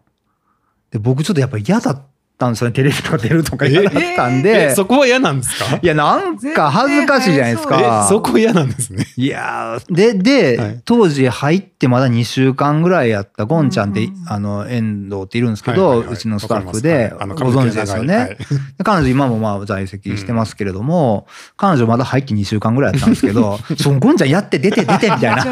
[0.90, 2.02] で僕ちょっとやっぱり嫌だっ
[2.40, 5.78] たんですよねテレビとか出るとか嫌だったんでえそこは嫌なんですか？
[5.80, 8.06] いやなんか恥ずかしいじゃないですえか。
[8.08, 9.06] そこ嫌なんですね。
[9.16, 18.16] いやーで、で、はい当時入ってまだ2週間ぐらいやったゴンちゃんって、うんうんあの、遠藤っているんですけど、はいはいはいうちのスタッフで、ご存知ですよね。
[18.16, 18.36] はい
[18.82, 21.26] 彼女今もまあ在籍してますけれども、
[21.56, 25.44] 彼女まだ入って2週間ぐらいやったんですけど、 そのゴンちゃんやって出て出てみたいな。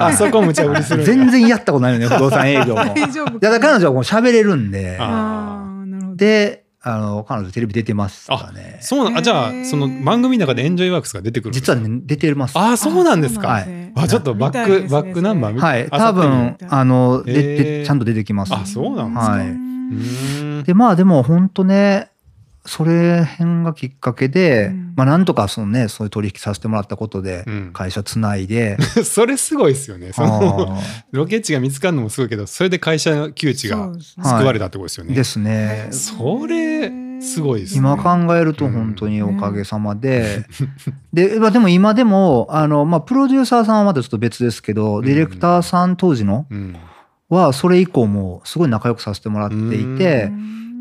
[0.06, 1.04] あそこ無茶ぶりする。
[1.06, 2.82] 全然やったことないよね、不動産営業も。
[2.82, 2.94] いや、
[3.40, 5.62] だから彼女はもう喋れるんで、あ。
[6.16, 8.78] で、あの、彼女テレビ出てましたね。
[8.80, 12.56] そうなんあじゃあその番組の中でエンジョイワークスが出てくる実はね、出てます。
[12.56, 13.56] ああそうなんですか。
[13.56, 13.92] あそうなんですね。
[13.96, 17.32] あちょっとバック、ねバックナンバー見はい、多分、あの、で、
[17.80, 18.54] で、ちゃんと出てきます。
[18.54, 19.32] あそうなんですか。
[19.32, 19.42] は
[20.62, 20.64] い。
[20.64, 22.10] で、まあでも本当ね、
[22.66, 24.94] それ辺がきっかけで、うん。
[24.96, 30.12] まあなんとかそのね、そういう取引させてもらったことでうん、会社つないで、 それすごいですよね。
[30.12, 30.80] そのあ
[31.12, 34.24] ロケ地が見つかるのもすごいけど、それで会社の窮地がそうですね。
[34.24, 35.12] 救われたってことですよね。
[35.12, 35.88] ーですね。
[35.90, 36.90] それ
[37.20, 37.78] すごいですね。
[37.78, 40.44] 今考えると本当におかげさまで、
[41.12, 46.76] で、まあでも今でも、あの、まあプロデューサーさんはまたちょっと別ですけど、ディレクターさん当時のうん。
[47.28, 50.30] は、それ以降もすごい仲良くさせてもらっていて、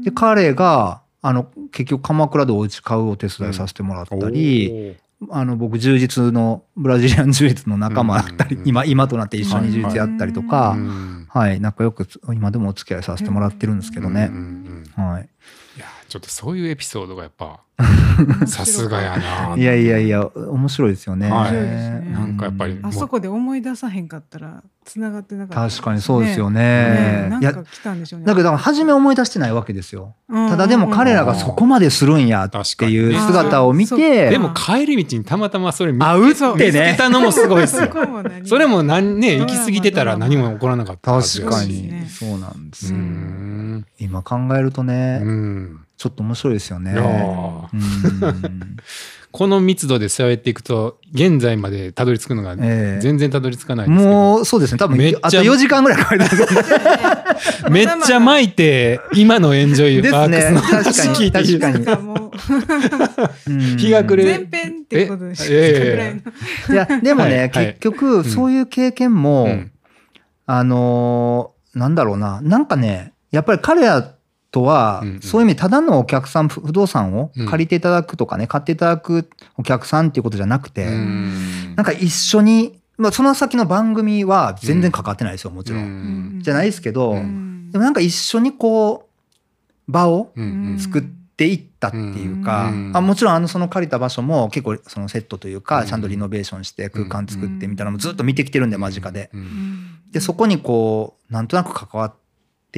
[0.03, 4.95] で、彼が、あの、結局鎌倉でお家買うお手伝いさせてもらったり、
[5.31, 11.59] あの僕充実のブラジリアン柔術の仲間だったり、うん今今となって一緒に柔術やったりとか、ううんはい。
[11.59, 14.29] 仲良く今でもお付き合いさせてもらってるんですけどね。
[14.31, 15.29] うん、うんうんはい、
[15.77, 17.59] いやちょっとそういうエピソードがやっぱ
[18.47, 19.55] さすがやな。
[19.57, 21.53] いやいやいや面白いですよね、はい。
[22.11, 25.75] なんかやっぱりあそこで思い出さへんかったら繋がってなかった。
[25.75, 27.27] 確かにそうですよね。
[27.29, 28.25] なんか来たんでしょうね。
[28.25, 30.15] だけど初め思い出してないわけですよ。
[30.29, 30.49] うん。
[30.49, 34.29] ただでも彼らがそこまでするんやっていう姿を見て。
[34.29, 35.99] でも帰り道にたまたまそれ見
[36.33, 37.89] つけねたのもすごいですよ。
[38.45, 42.07] それも何ね行き過ぎてたら何も起こらなかった確かに。
[42.07, 42.93] そうなんです
[43.99, 45.81] 今考えるとね、うん。
[45.97, 46.93] ちょっと面白いですよね
[49.31, 53.01] この密度でそうやっていくと現在までたどり着くのがええ。
[53.01, 54.77] 全然たどり着かないですけど、もうそうですね。
[54.77, 56.23] 多分めっちゃあと4時間ぐらいかかる
[57.69, 61.15] めっちゃ巻いて今のエンジョイですワークスの話かに。
[61.15, 61.85] 聞いていい確かに。
[61.85, 63.31] なんか
[63.77, 66.21] 日が暮れ前編ってことでしええ
[66.69, 67.65] たぐらいやでもね、はい。
[67.65, 67.73] はい。
[67.73, 69.71] 結局そういう経験も、うん。
[70.45, 72.39] あのーなんだろうな。
[72.41, 74.14] なんかねやっぱり彼ら
[74.55, 75.21] とは、うんうん。
[75.21, 77.45] そういう意味ただのお客さん不不動産をうん。
[77.45, 81.75] 借りていただくとかね、買っていただくお客さんっていうことじゃなくて、うん。
[81.75, 85.81] なんか一緒に、まあ、その先の番組は全然関わってないですよもちろん。
[85.81, 85.83] う
[86.37, 86.39] ん。
[86.41, 87.69] じゃないですけど、うん。
[87.71, 89.09] でもなんか一緒にこ
[89.87, 90.31] う場を
[90.79, 95.87] 作っていったっていうか、もちろんあのその借りた場所も結構そのセットというか、うん。
[95.87, 99.29] ちゃんとリノベーションして空間作ってみたいなのもずっと見てきてるんで間近で。
[100.11, 102.24] でそこにこうなんとなく関わって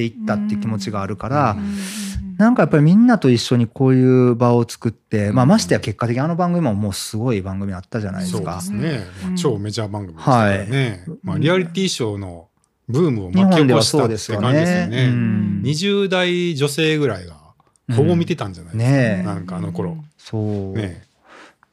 [0.04, 2.36] いったっていう気持ちがあるから、うん。
[2.36, 8.56] なんかやっぱりみんなと一緒にこういう場を作って、まあ、ましてや結果的にあの番組ももうすごい番組あったじゃないですそうか。
[8.56, 9.36] ですね、うん。
[9.36, 12.48] 超メジャー番組でしたからね、まあ、リアリティショーの
[12.88, 14.46] ブームを日巻き起こしたってですよね。
[14.46, 15.04] 感じですよね。
[15.04, 15.62] うん。
[15.64, 17.36] 20代女性ぐらいが
[17.94, 19.22] ほぼ見てたんじゃないですか、ねえ。
[19.24, 21.07] なんかあの頃、そう、ね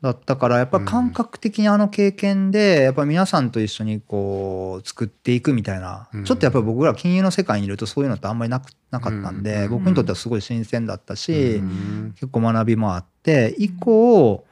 [0.06, 6.24] だったからやっぱ感覚的にあの経験でやっぱ皆さんと一緒にこう作っていくみたいな、うん。
[6.26, 9.70] ちょっとやっぱり僕ら金融の世界にいるとそういうのってあんまりなくなかったんで、うん。
[9.72, 12.12] 僕にとってはすごい新鮮だったし、うん。
[12.14, 14.46] 結構学びもあって以降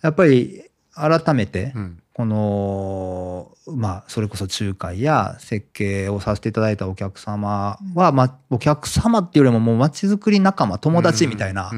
[0.00, 2.02] やっぱり改めてうん。
[2.14, 11.70] このまあそれこそ仲介や設計をさせていただいたお客様は、まあ、お客様っていうよりももう街づくり仲間友達みたいな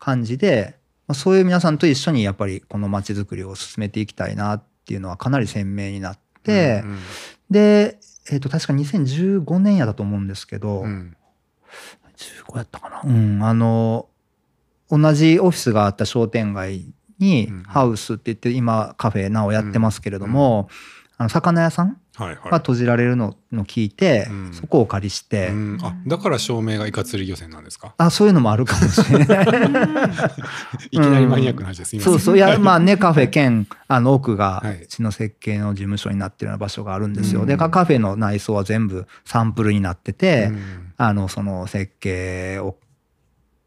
[0.00, 6.98] 感じで、まあそういう皆さんと一緒にやっぱりこの街づくりを進めていきたいなっていうのはかなり鮮明になって、うん
[7.50, 7.98] で、
[8.30, 11.16] えっと確か2015年やだと思うんですけど、うん
[12.46, 13.02] 15やったかな？
[13.04, 14.08] うん、あの、
[14.90, 17.62] 同じオフィスがあった商店街にうん。
[17.62, 20.68] ハウスって言って今カフェなおやってますけれども、
[21.16, 24.52] あの魚屋さんが閉じられるのの聞いて、うん。
[24.52, 25.78] そこをお借りして、うん。
[25.82, 27.94] あだから照明がイカ釣り漁船なんですか？
[27.96, 29.46] あそういうのもあるかもしれない。
[30.92, 32.36] いきなりマニアックな話です、今そうそう。
[32.36, 34.82] いやまあねカフェ兼あの奥がはい。
[34.82, 37.42] うちの設計の事務所になってるような場所があるんですよ。
[37.42, 37.46] うん。
[37.46, 40.92] でカフェの内装は全部サンプルになってて、うん。
[40.98, 42.76] あのその設計を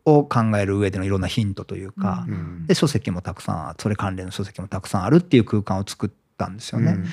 [0.07, 2.67] を考える上でのいろんなヒントというか、うん。
[2.67, 6.91] で書籍もたくさんそれ関連の書籍もたくさんあるっていう空間を作ったんですよね。
[6.91, 7.05] うんうん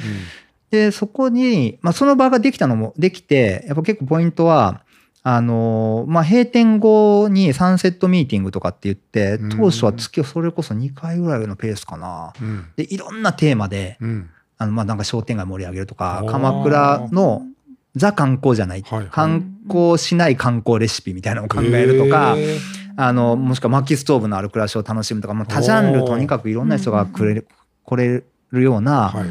[0.73, 4.83] でそこに、まあ、その場ができたのもできてやっぱ結構ポイントは
[5.25, 12.33] あのまあ、閉店後にサンセットミーティングとかって言ってうん当初は月をそれこそ2回ぐらいのペースかな。
[12.41, 12.67] うん。
[12.75, 14.31] でいろんなテーマでうん。
[14.59, 17.43] あのまあなんか商店街盛り上げるとか鎌倉の
[17.95, 19.09] ザ観光じゃない、はいはい。
[19.11, 22.37] 観行しない観光レシピみたいなのを考えるとか、
[22.97, 27.47] あのもしくは薪ストーブのある暮らしを楽しむとかもう多ジャンルとにかくいろんな人が来れる
[27.85, 29.29] 来れるような、はい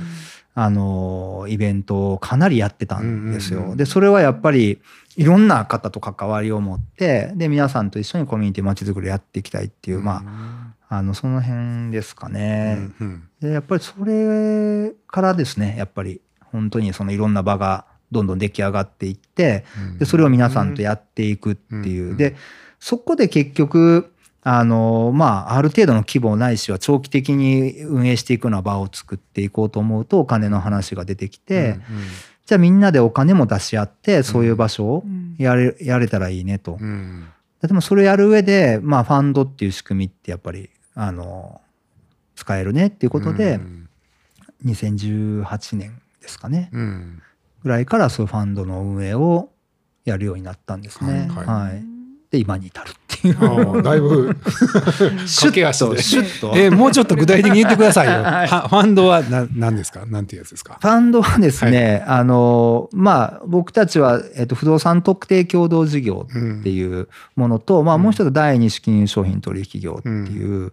[0.54, 3.60] あのイベントをかなりやってたんですよ。
[3.60, 4.82] うんうんうんでそれはやっぱり
[5.18, 10.24] いろんな方と関わりを持ってで皆さんと一緒にコミュニティまちづくりやっていきたいっていう、ま
[10.90, 12.76] ああのその辺ですかうね。
[12.76, 13.24] んうん。
[13.42, 19.64] でやっぱりそれからですねやっぱり本当にそのいろんな場がどんどん出来上がっていって
[20.00, 22.18] でそれを皆さんとやっていくっていう、うん。
[22.18, 22.36] で
[22.80, 24.14] そこで結局
[24.44, 31.80] あのまあある程度の規模ないしは長期的に運営していくような場を作っていこうと思うとお金の話が出てきて、
[32.46, 35.04] じゃあみんなでお金も出し合ってそういう場所を
[35.38, 36.78] やれやれたらいいねと。
[36.80, 36.88] うん。
[36.88, 37.28] うん
[37.68, 41.62] でもそれやる上で、まあ、ファンドっていう仕組みってやっぱりあの
[42.36, 43.90] 使えるねっていうことで、うん。
[44.66, 46.70] 2018年ですかね。
[46.74, 47.22] うん。
[47.64, 49.50] ぐらいからそういうファンドの運営を
[50.06, 51.28] やるようになったんですね。
[51.30, 51.84] はいはい。
[52.32, 52.92] で今に至る
[53.84, 54.36] だいぶ。
[55.28, 56.54] シュッとシュッと。
[56.56, 58.24] えーもうちょっと具体的に言ってくださいよ。
[58.24, 58.48] はい。
[58.48, 60.06] はファンドはな何ですか？
[60.06, 60.78] なんていうやつですか？
[60.82, 70.72] ファンドはですね、あのまあ僕たちは、えっと、不動産特定共同事業っていうものと、まあもう一つ第二資金融商品取引業っていう、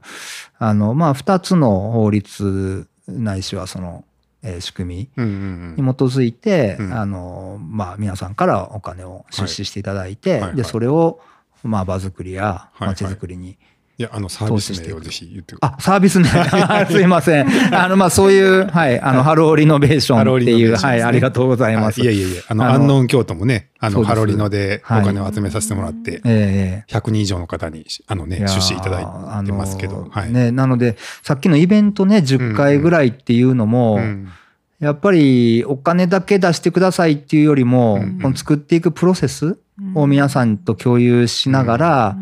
[0.59, 4.05] あのまあ二つの法律ないしはその、
[4.43, 6.93] えー仕組みうんうんに基づいて、うん。
[6.93, 10.41] あのまあ皆さんからお金を出資していただいて、はい。
[10.43, 10.57] はい。
[10.57, 11.19] でそれを
[11.63, 12.89] まあ場作りやはいはい。
[12.91, 13.59] 街づくりに、
[14.01, 16.29] いやあのサービス名をぜひ言ってくだあ、サービスね。
[16.89, 17.75] すいません。
[17.75, 22.01] あの、まあ、そういう、はい、あの、ハローリノベーションっていう、はい、ありがとうございます。
[22.01, 25.05] いやいやいやあのアンノーン京都もねあのハロリノでおはい。
[25.05, 30.33] 金を集めさせてもらってええ100人以上の方にあのね出資いただいてますけどはい。
[30.33, 34.29] ね、なので、さっきのイベントね、10回ぐらいっていうのも、うん
[34.81, 38.21] やっぱりお金だけ出してくださいっていうよりも、うん。
[38.21, 39.59] この作っていくプロセス
[39.95, 42.19] を皆さんと共有しながら、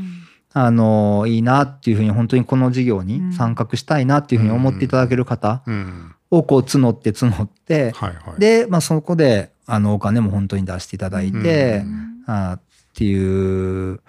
[0.52, 6.14] あの、いいなっていうふうに、本当にこの事業に参画したいなっていうふうに思っていただける方うん。
[6.30, 8.40] をこう募って募って、はいはい。
[8.40, 11.84] で、まあ、そこであのお金も本当に出していただいて、
[12.26, 12.60] あーっ
[12.94, 14.00] ていう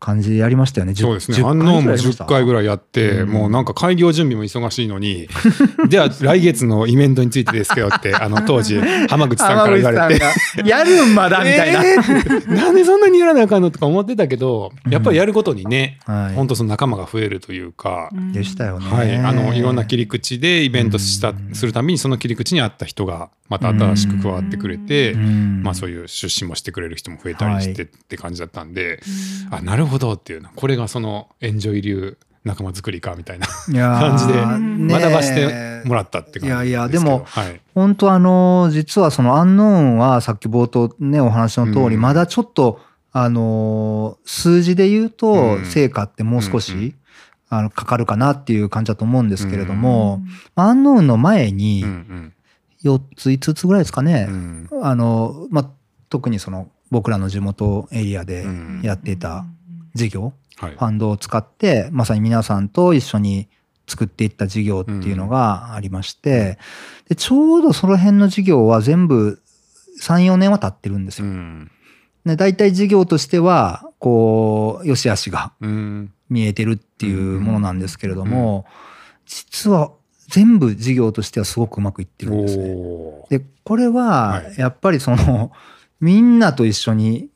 [0.00, 0.92] 感じでやりましたよね。
[0.92, 1.36] 10そうですね。
[1.36, 3.28] 10アンノーンも10回ぐらいやって、うん。
[3.28, 5.28] もうなんか開業準備も忙しいのに、
[5.88, 10.24] じゃあ来月のイベントについてですけどって、あの当時、浜口さんから言われて。
[10.64, 11.84] やるんまだみたいな。
[11.84, 16.34] えーなんでそんなにやらなあかんのとか思ってたけど、やっぱりやることにね、はい。
[16.34, 18.86] 本当その仲間が増えるというか、でしたよね。
[18.86, 25.62] はい、あのいろんな切り口でイベントした、するためにその切り口に合った人がまた新しく加わってくれて、うん。
[25.62, 29.02] まあそういう出資もしてくれる人も増えたりしてって感じだったんで、
[29.50, 36.46] あなるほどっていうのこれがそのエンジョイ流仲間作りかみたいないやー感じでね学ばしてもらったって感じですけど。
[36.46, 42.00] いやいやでもはい、本当あの実はそのアンノーンはさっき冒頭ねお話の通り、うん。
[42.00, 42.80] まだちょっと
[43.12, 45.66] あの数字で言うとうん。
[45.66, 46.94] 成果ってもう少し、うんうん。
[47.52, 50.22] あのかかるかなっていう感じだと思うんですけれども、
[50.54, 52.32] アンノーンの前にうん
[52.84, 54.68] 4つ5つぐらいですかね、うん。
[54.82, 55.70] あのまあ、
[56.08, 58.80] 特にその僕らの地元エリアでうん。
[58.82, 59.44] やっていた
[59.94, 60.70] 事業、はい。
[60.72, 63.48] ファンドを使ってまさに皆さんと一緒に
[63.86, 66.58] 作っていった事業っていうのがありまして、
[67.08, 69.40] でちょうどその辺の事業は全部
[70.02, 71.26] 34年は経ってるんですよ。
[71.26, 71.70] うん。
[72.24, 76.12] で大体事業としてはこう良し悪しがうん。
[76.28, 78.64] 見えてるっていうものなんですけれども、
[79.26, 79.90] 実は
[80.28, 82.74] 全部事業としてはすごくうまくいってるんですね。
[83.30, 84.54] でこれははい。
[84.58, 85.50] やっぱりその
[86.00, 87.30] みんなと一緒に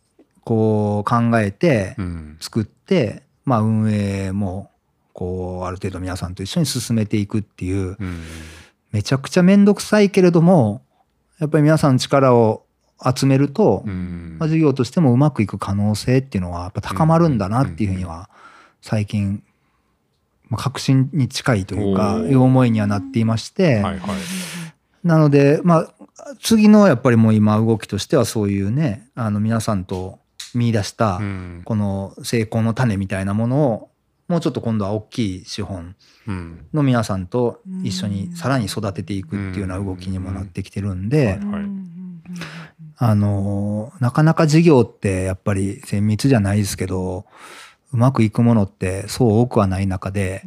[0.45, 2.36] こう考えてうん。
[2.40, 4.70] 作って、まあ運営も
[5.12, 8.22] こうある程度皆さんと一緒に進めていくっていううん。
[8.92, 10.82] めちゃくちゃめんどくさいけれども
[11.40, 12.64] やっぱり皆さんの力を
[13.05, 14.36] 集めると、うん。
[14.38, 18.30] まあ、事業としてもうまくいく可能性っていうのはやっぱ高まるんだなっていうふうには
[18.80, 19.42] 最近、
[20.49, 24.01] まあ、確信に近いというかいう思いにはなっていまして、はいはい。
[25.03, 25.95] なのでまあ
[26.40, 30.18] 次のやっぱりもう今動きとしてはそういうねあの皆さんと
[30.59, 31.62] 見出したうん。
[31.64, 33.90] この成功の種みたいなものを
[34.28, 35.96] もうちょっと今度は大きい資本
[36.26, 36.66] うん。
[36.72, 41.38] の皆さんと一緒にさらに育てていくっていうような動きにもなってきてるんで、はい
[42.96, 47.26] あのなかなか事業ってやっぱり精密じゃないですけど
[47.92, 50.42] うまくいくものってそう多くはない中で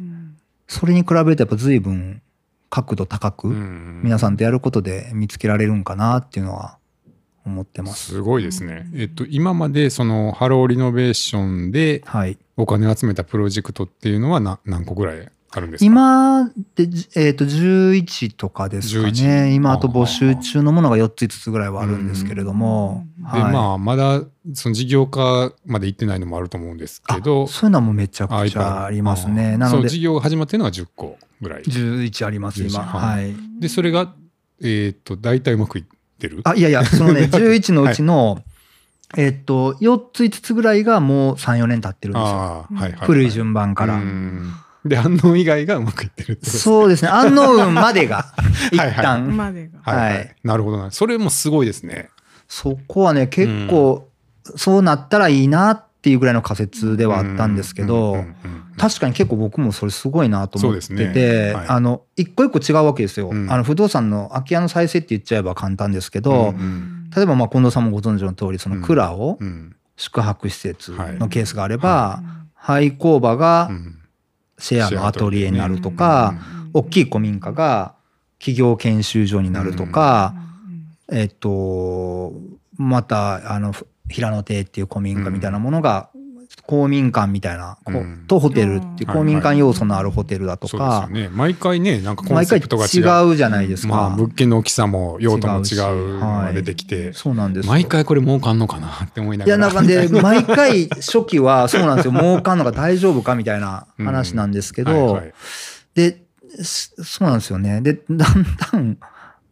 [0.66, 2.22] それに比べるとやっぱ随分
[2.70, 4.00] 角度高くうん。
[4.02, 6.77] 皆さんとやることで見つけられるんかなっていうのは
[7.48, 8.12] 思ってます。
[8.12, 8.88] すごいですね。
[8.94, 12.38] えっと、今までそのハローリノベーションではい。
[12.56, 15.86] お金を集めたプロジェクトっていうのはな何個ぐらいあるんですか？
[15.86, 19.54] 今で、じえっ、と、11とかですか11ね。
[19.54, 23.06] 今、あと募集中のものが4つ5つぐらいはあるんですけれども。
[23.22, 24.22] はいまあまだ
[24.54, 29.54] その事業化まで行ってないのもあると思うんですけどそういうのはもうめちゃくちゃありますね。
[29.54, 32.80] あなので、事業が始まってるのは10個ぐらい11あります、今。
[32.80, 33.34] 11はい。
[33.60, 34.14] でそれが
[34.62, 36.40] えっ、と大体うまくいってる？
[36.44, 38.42] あ、いやいや、そのね、 11のうちの、
[39.16, 42.26] えっと、4つ5つぐらいがもう3、4年経ってるんですよ。
[42.28, 43.94] ああはいはい、はい、古い順番から。
[43.94, 44.52] うん。
[44.84, 47.10] で安納以外がうまくいってるってことそうですね。
[47.10, 48.32] 安納運までが、
[48.72, 49.04] 一 はいはい。
[49.04, 49.36] 旦。
[49.36, 49.78] までが。
[49.82, 50.36] はい、はいはい。
[50.44, 50.90] なるほどな。
[50.90, 52.10] それもすごいですね。
[52.48, 54.08] そこはね、結構、
[54.56, 61.52] そうなったらいいなっていうぐらいの仮説ではあったんですけど、うんうんうんうん確かに結構僕もそれすごいなと思ってて、ね。
[61.52, 61.66] はい。
[61.66, 63.30] あの、一個一個違うわけですよ。
[63.30, 63.50] うん。
[63.50, 69.74] あの、不動産の空き家の再生って言っちゃえば簡単ですけど、うん例えばまあ近藤さんもご存知の通り、その蔵をうん。
[69.96, 72.22] 宿泊施設のケースがあれば、
[72.54, 73.98] 廃工場うがん。
[74.58, 76.34] シェアのアトリエになるとか、
[76.72, 77.96] 大きい古民家が
[78.38, 80.34] 企業研修所になるとか、
[81.10, 82.32] えっと、
[82.76, 83.74] また、あの、
[84.08, 86.10] 平野邸っていう古民家みたいなものが、
[86.66, 87.78] 公民館みたいな、
[88.26, 91.28] とホテルっていううん公民館要素のあるホテルだとそうですよか、ね。
[91.32, 93.36] 毎回ねなんかコン毎回セプトが違う。
[93.36, 94.16] じゃないですまあか。
[94.16, 96.46] 物件の大きさも用途も違違うのはい。
[96.48, 97.72] が出てきて、そうなんですよ。
[97.72, 102.12] 毎回これ儲かんのかなって思いないがや、らなんかで、 毎回初期はそうなんですよ。
[102.12, 105.32] 儲かんのが大丈夫かみたいな話なんですけどはいは、い。
[105.94, 106.22] で、
[106.62, 107.80] すそうなんですよね。
[107.80, 108.16] で、だん
[108.72, 108.98] だん、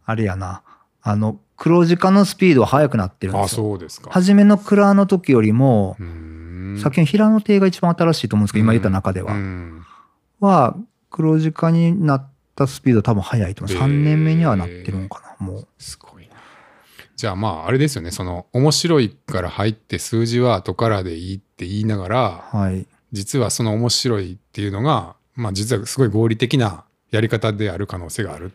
[0.04, 0.62] あれやな、
[1.02, 3.64] あの、黒字化のスピードは速くなってるんあですよ。
[3.64, 5.96] そうですか初めの蔵の時よりも
[6.80, 9.32] 先の平野亭が一番新しいと思うんですけど、今言った中では。
[9.32, 9.82] うん
[10.40, 10.76] は、
[11.10, 13.76] 黒字化になったスピード多分速いと思う。
[13.76, 15.68] へー3年目にはなってるのかな、もう。
[15.78, 16.34] すごいな
[17.16, 22.86] じゃあまああれですよねその面白いから入って数字は後からでいいって言いながらはい。
[23.12, 28.54] 実はその面白いっていうのがまあ実はすごい合理的なやり方である可能性があるって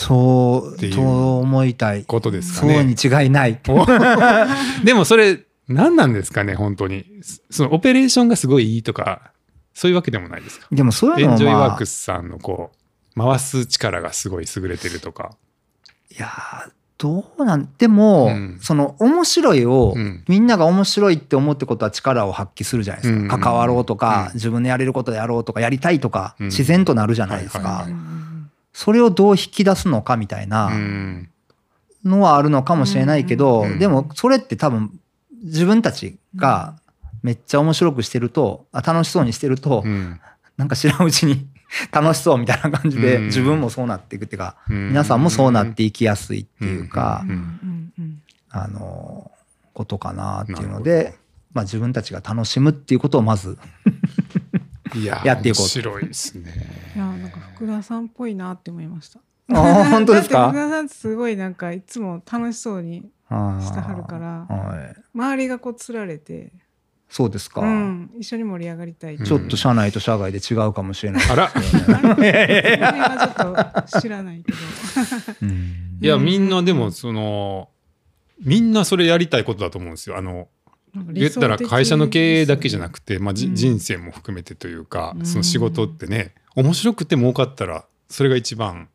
[0.00, 2.04] いうと思いたい。
[2.04, 2.84] ことですかそうね。
[2.84, 3.60] に違いない。
[4.84, 7.04] でもそれ何なんですかね本当に
[7.50, 9.32] そのオペレーションがすごいいいとか
[9.74, 10.66] そういうわけでもないですか？
[10.70, 12.70] でもそういエうのは、まあンジョイワーク、スさんのこ
[13.16, 15.32] う回す力がすごい優れてるとか
[16.16, 23.34] いやーどうなん、でも、うんその面白いを、うんみんなが面白いって思ってことは力を発揮するじゃないですか。
[23.36, 27.58] うん関わろうとか、うん自分でやれることやろうとか、やりたいとか、うん自然となるじゃないですか。
[27.58, 28.00] はいはい
[28.76, 31.30] それをどう引き出すのかみたいなうん。
[32.04, 35.00] のはあるのかもしれないけど、うんでもそれって多分
[35.42, 36.78] 自分たちが
[37.22, 40.20] めっちゃ面白くしてると、あ楽しそうにしてると、うん。
[40.58, 41.48] なんか知らんうちに
[41.90, 43.24] 楽しそうみたいな感じで、うん。
[43.24, 44.88] 自分もそうなっていくっていうか、うん。
[44.88, 47.24] 皆さんもそうなっていきやすいっていうか、
[48.50, 49.30] あの、
[49.72, 51.14] ことかなっていうので、
[51.54, 53.56] まあ自分たちが楽しむっていうことをまず、
[53.86, 53.90] い
[55.04, 56.52] ややっていこう面白いですね
[56.94, 59.20] いやなんか福田さんっぽいなって思いました。
[59.48, 60.38] あー本当ですか？
[60.40, 63.02] だって福田さんってすごいなんかいつも楽しそうにし
[63.72, 64.96] てはるからはい。
[65.14, 66.52] 周りがこうつられて、
[67.08, 67.60] そうですか。
[67.60, 69.18] うん、一緒に盛り上がりたい。
[69.18, 71.24] ちょっと社内と社外で違うかもしれない。
[71.30, 71.58] あらそ
[72.20, 72.78] れ？
[72.82, 74.58] はちょっと知らないけど。
[75.42, 77.70] うんいやみんなでもその
[78.44, 80.48] みんなそれやりたいことだと思うんですよあの
[81.12, 85.26] 言ったら会社の経営だけじゃなくて、まあ、人生も含めてというか、うん。
[85.26, 88.88] その仕事ってね面白くて儲かったらそれが一番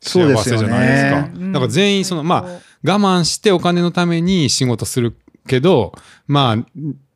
[0.00, 1.30] 幸せじゃないですか。
[1.34, 1.52] うん。
[1.52, 5.16] だから全員そのまあ我慢してお金のために仕事する
[5.46, 5.92] けど
[6.26, 6.56] まあ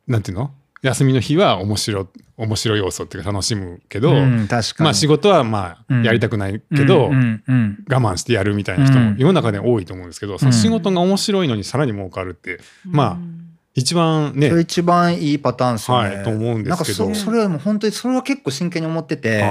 [0.07, 0.53] なんていうの？
[0.83, 2.09] 休みの日は面白
[2.39, 4.85] 面白い要素っていうか楽しむけど、うん確かに。
[4.85, 6.03] まあ仕事はまあうん。
[6.03, 9.11] やりたくないけど、我慢してやるみたいな人うん。
[9.13, 13.40] も世の中で多いと思うんですけど、その仕事が面白いのにさらに儲かるって、まあうん
[13.81, 14.49] 一番ね。
[14.49, 16.17] それ一番いいパターンですよね。
[16.17, 17.05] はいと思うんですけど。
[17.05, 19.45] なんかそそれはもう本当にそれは結構真剣に思ってて、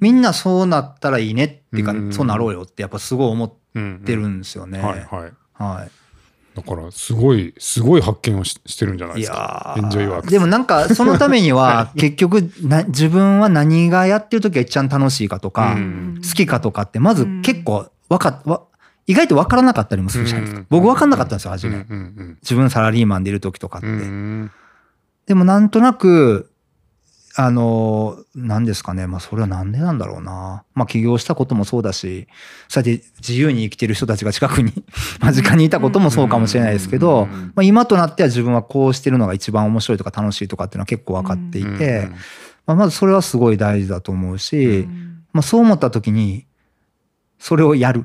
[0.00, 2.12] みんなそうなったらいいねっていうか、うん。
[2.12, 4.78] そうなろうよってやっぱすごい思っうんてるんですよね。
[4.78, 5.32] はいはい。
[5.54, 5.90] はい。
[6.54, 9.74] だからすごいすごい発見をししてるんじゃないいですか。
[9.76, 10.30] やエンジョイワークス。
[10.30, 16.20] でもなんかそのためには 結局な自分は何がやってる時が一番楽しいかとか、うん。
[16.22, 18.62] 好きかとかってまず結構わかわ
[19.06, 20.60] 意外と分からなかったりもするじゃないですか。
[20.60, 20.66] うん。
[20.70, 23.86] 僕分かんなかったんですよ初め、うんうん自分サラリーマンでいる時とかって。
[25.26, 26.50] でもなんとなく
[27.36, 29.06] あの何ですかね。
[29.06, 30.64] まあそれはなんでなんだろうな。
[30.74, 32.28] まあ起業したこともそうだし
[32.68, 34.72] そうやって自由に生きてる人たちが近くに
[35.20, 42.10] 間近にいたこともそうかもしれないですけど、うんまあ、今となっては自分はこうしてるのが一番面白いとか楽しいとかっていうのは結構分かっていて、うん。
[42.66, 45.24] まあ、まずそれはすごい大事だと思うし、うん。
[45.32, 46.46] まあ、そう思った時に
[47.38, 48.04] それをやる。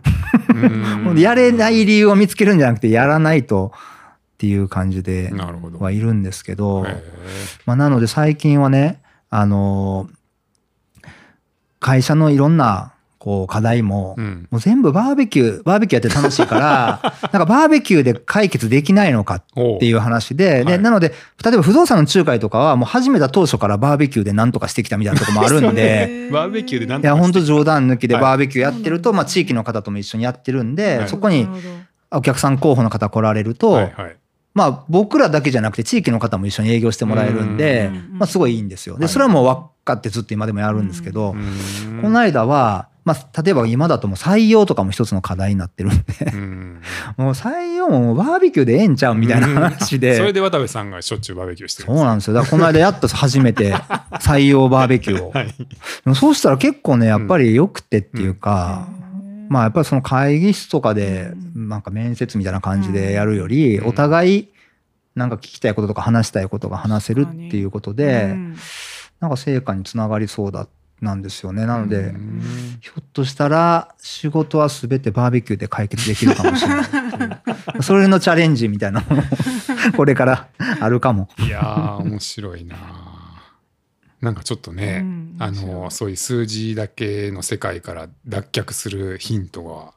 [1.06, 1.18] うん。
[1.20, 5.32] やれない理由を見つけるんじゃなくてやらないとっていう感じで
[5.80, 7.04] はいるんですけど、へ
[7.66, 10.10] まあ、なので最近はねあの
[11.80, 14.48] 会社のいろんなこう課題も、うん。
[14.50, 19.44] もう全部バーベキュー、バーベキューやって楽しいから、 なんかバーベキューで解決できないのかっ
[19.80, 20.82] ていう話で、で、はい。
[20.82, 21.14] なので、
[21.44, 28.24] 例えば不動産の仲介とかはもう始めた当初からバーベキューで何とかしてきたみたいなとこもあるんで、 バーベキューでなんいや、本当冗談抜きではい。
[28.24, 31.10] バーベキューやってると、まあ地域の方とも一緒にやってるんで、はい。
[31.10, 31.46] そこに
[32.12, 34.16] お客さん候補の方来られると、はいはい。
[34.54, 38.96] まあ僕らだけじゃなくて地域の方も一緒に営業してもらえるんでうん、まあすごいいいんですよ。
[38.96, 39.10] で、はい。
[39.10, 42.02] それはもう分かってずっと今でもやるんですけど、うん。
[42.02, 46.82] この間は、まあ例えば今だともう採用とかも一つの課題になってるんで、うん。
[47.18, 50.16] もう採用もバーベキューでええんちゃうみたいな話で。
[50.16, 52.36] それで渡部さんがしょっちゅうバーベキューしてるそうなんですよ。
[52.36, 53.74] だからこの間やっと初めて
[54.22, 55.32] 採用バーベキューを。
[55.32, 55.48] はい。
[55.48, 55.54] で
[56.06, 58.88] もそうしたら結構ね、やっぱり良くてっていうか、
[59.50, 63.88] まあやっぱりその会議室とかで、なんか面接みたいな感じでやるより、うん。
[63.88, 64.50] お互い
[65.16, 68.56] なんか聞きたいこととか話したいことが話せるっていうことで、うん。
[69.20, 70.68] なんか成果につながりそうだ
[71.02, 71.66] なんですよね。
[71.66, 72.42] なので、うん
[72.82, 77.84] ひょっとしたら仕事は全てバーベキューで解決できるかもしれない。
[77.84, 79.24] それのチャレンジみたいなものも
[79.98, 80.48] これから
[80.80, 81.30] あるかも。
[81.40, 82.78] いやー面白いな
[84.22, 89.94] なんかちょっとね、うんあのそういう数字だけの世界から脱却するヒントが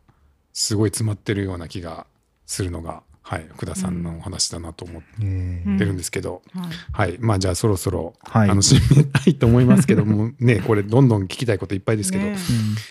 [0.53, 2.07] すごい詰まってるような気が
[2.47, 5.77] するのが、はい、福田さんのお話だなと思っうん。
[5.79, 6.43] てるんですけど、
[6.93, 7.19] はいはい。
[7.21, 8.51] まあじゃあそろそろ、はい。
[8.51, 12.37] あの締めたいと思いますけども ねこれどんどん聞きたいこといっぱいですけど、ねうん。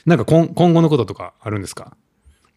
[0.05, 1.95] なんか今今後のこととかあるんですか？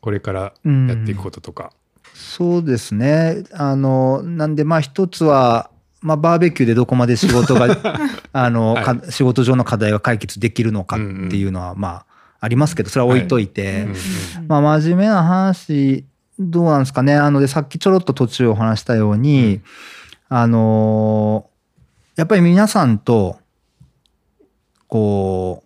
[0.01, 1.73] これからやっていくこととか。
[2.15, 3.43] そうですね。
[3.53, 5.71] あの、なんでまあ一つは、
[6.01, 7.77] まあバーベキューでどこまで仕事が、
[8.33, 8.85] あの、はい。
[8.85, 12.07] か仕事上の課題が解決できるのかっていうのは、まあ
[12.41, 13.89] ありますけど、それは置いといて、
[14.39, 14.47] うん。
[14.47, 16.05] まあ真面目な話、
[16.39, 17.15] どうなんですかね。
[17.15, 19.61] あので、さっきちょろっと途中お話したように、
[20.29, 21.49] あの
[22.17, 23.39] やっぱり皆さんと、
[24.89, 25.65] こ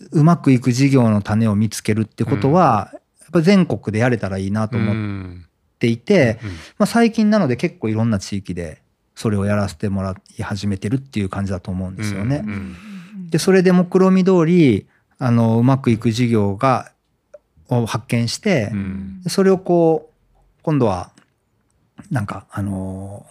[0.00, 5.46] う、うまくいく事業の種を見つけるってことは、やっぱ全国でやれたらいいなと思っうん。
[5.78, 6.50] ていて、うん。
[6.50, 8.80] まあ、最近なので結構いろんな地域で
[9.14, 12.42] それをやらせてもらい始めてるっていう感じだと思うんですよね。
[12.44, 12.76] うん。
[13.30, 14.86] でそれで目論見通り
[15.18, 16.92] あのうまくいく事業が
[17.68, 19.22] を発見して、うん。
[19.26, 21.10] それをこう今度は
[22.10, 23.26] なんかあの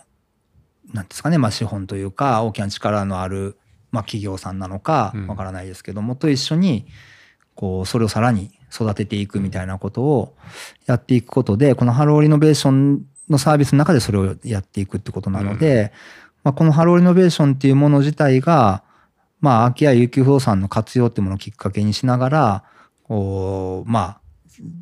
[0.94, 3.58] なんですかね、まあ、資本というか大きな力のある、
[3.92, 5.28] まあ、企業さんなのかうん。
[5.28, 6.86] わからないですけども、と一緒に
[7.56, 10.36] こうそれをさらに育てていくみたいなことを
[10.86, 15.94] やっていくことでこのハローリノベーションのサービスの中でそれをやっていくってことなので、
[16.44, 18.84] まあ、このハローリノベーションっていうもの自体が
[19.40, 22.64] まあ空き家遊休不動産の活用っていうものをきっかけにしながら
[23.04, 24.22] こうまあ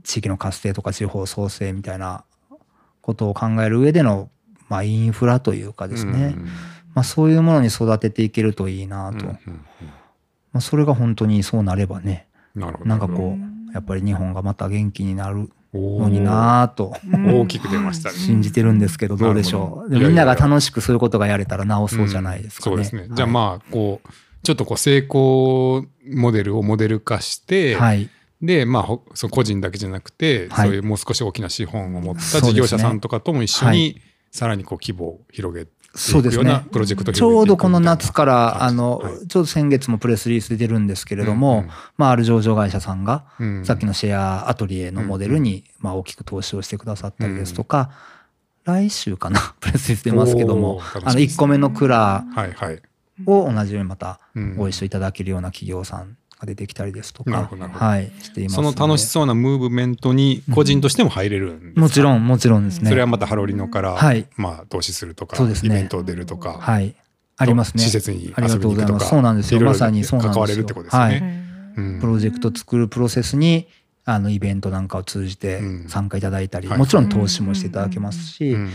[0.04, 2.24] 地域の活性とか地方創生みたいな
[3.02, 4.30] ことを考える上での、
[4.70, 6.46] まあ、インフラというかですね、うん。
[6.94, 9.38] まあ、そういうものに育てていけるといいなと、うんうん
[10.54, 12.90] まあ、それが本当にそうなればねなるほど。
[12.90, 16.94] なんかこうやっぱり日本がまた元気になるおのになぁと。
[17.10, 18.18] うん大きく出ましたね。
[18.18, 19.32] 信じてるんですけどど。
[19.32, 19.90] うでしょう？
[19.90, 22.76] みんなが楽しくそういうことがやれたらなおそうじゃないですかね。
[22.76, 22.84] うん。
[22.84, 23.16] そうですね。
[23.16, 24.10] じゃあはいまあこう
[24.44, 28.10] ちょっとこう成功モデルをモデル化して、はい
[28.42, 30.68] でまあほそう個人だけじゃなくて、はい。
[30.68, 36.44] そういうもう少し大きな資本を持った事業者さんとかとも一緒はにさらにこう規模を広げていそうですね。
[36.44, 39.28] くようなプロジェクトをちょうどこの夏から、あの、はい。
[39.28, 41.70] ちょうど先月もプレスリリースで出るんですけれども、うんうん。
[41.98, 47.92] まあ、ある上場会社さんが、うんさっきのシェアアトリエのモデルに、まあ、大きく投資をしてくださったりですとか、
[48.64, 52.82] 来週かな、 プレスリリース出ますけどもおー楽しみです、あの、1個目のクラはいはい。
[53.26, 62.90] を同じようにまたうんご一緒いただけるような企業さんが出てきたりですとかはい、していますその楽しうそうなムーブメントに個人としても入れるんですか、もちろん、もちろんですね。
[62.90, 66.96] それはまたハロリノから、はいまあ投資するとか、そうですねイベントを出るとか、はい。
[67.38, 67.84] ありますね。
[67.84, 69.00] 施設に遊びに行くとか。
[69.02, 69.62] そうなんですよ。
[69.62, 70.42] まさにそうなんですよ。
[70.42, 71.14] 関われるってことですよね。
[71.14, 71.22] はい。
[71.78, 73.68] うんプロジェクト作るプロセスに、
[74.04, 78.72] あの、イベントなんかを通じてうん参加いただいたり、はいもちろん投資もしていただけますし、うん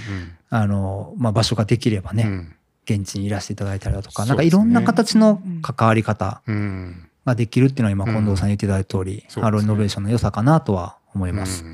[0.49, 2.53] あの、まあ、場所ができればね、うん
[2.89, 11.65] 現地にいらしていただいたりだとか、ねなんかいろんな形の関わり方うんができるっていうのは今、うん近藤さん言っていただいた通り、ハローリノベーションの良さかなとは思います。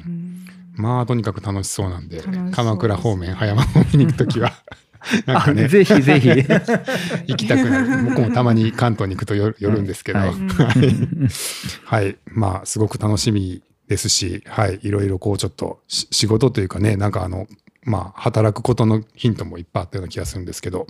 [0.74, 4.53] まあとにかく楽しそうなんで鎌倉方面葉山方面に行くときは
[5.26, 6.28] なんかあねぜひぜひ。
[7.26, 8.05] 行きたくなる。
[8.05, 10.34] 僕もたまに関東に行くとよ寄るんですけど、ははい。
[10.34, 11.09] い
[11.84, 12.16] はい。
[12.26, 17.46] まあすごく楽しみですし、はい、いろいろこうちょっとし仕事というかねなんかあの
[17.84, 20.86] まあ働くことのヒントもいっぱいあったような気がするんですけど。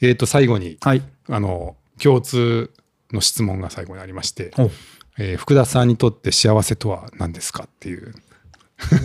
[0.00, 1.02] えっ、と最後にはい。
[1.28, 2.70] あの共通
[3.12, 4.70] の質問が最後にありまして、お。
[5.18, 8.14] えー福田さんにとって幸せとは何ですかっていう、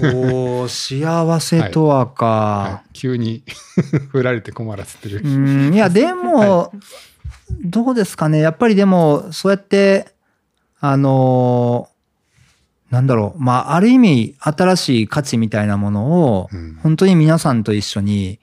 [0.03, 2.25] おー幸せとはか。
[2.27, 2.89] はい。
[2.93, 3.43] 急に
[4.11, 5.21] 振られて困らせてる。
[5.23, 6.71] うんいや でも、
[7.63, 8.39] どうですかね。
[8.39, 10.13] やっぱりでもそうやって
[10.79, 11.93] あのー
[12.93, 16.79] なんだろう、まあ、ある意味、新しい価値みたいなものを、うん。
[16.83, 18.39] 本当に皆さんと一緒に、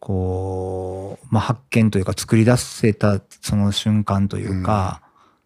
[0.00, 5.02] こう、まあ、発見というか作り出せたその瞬間というか、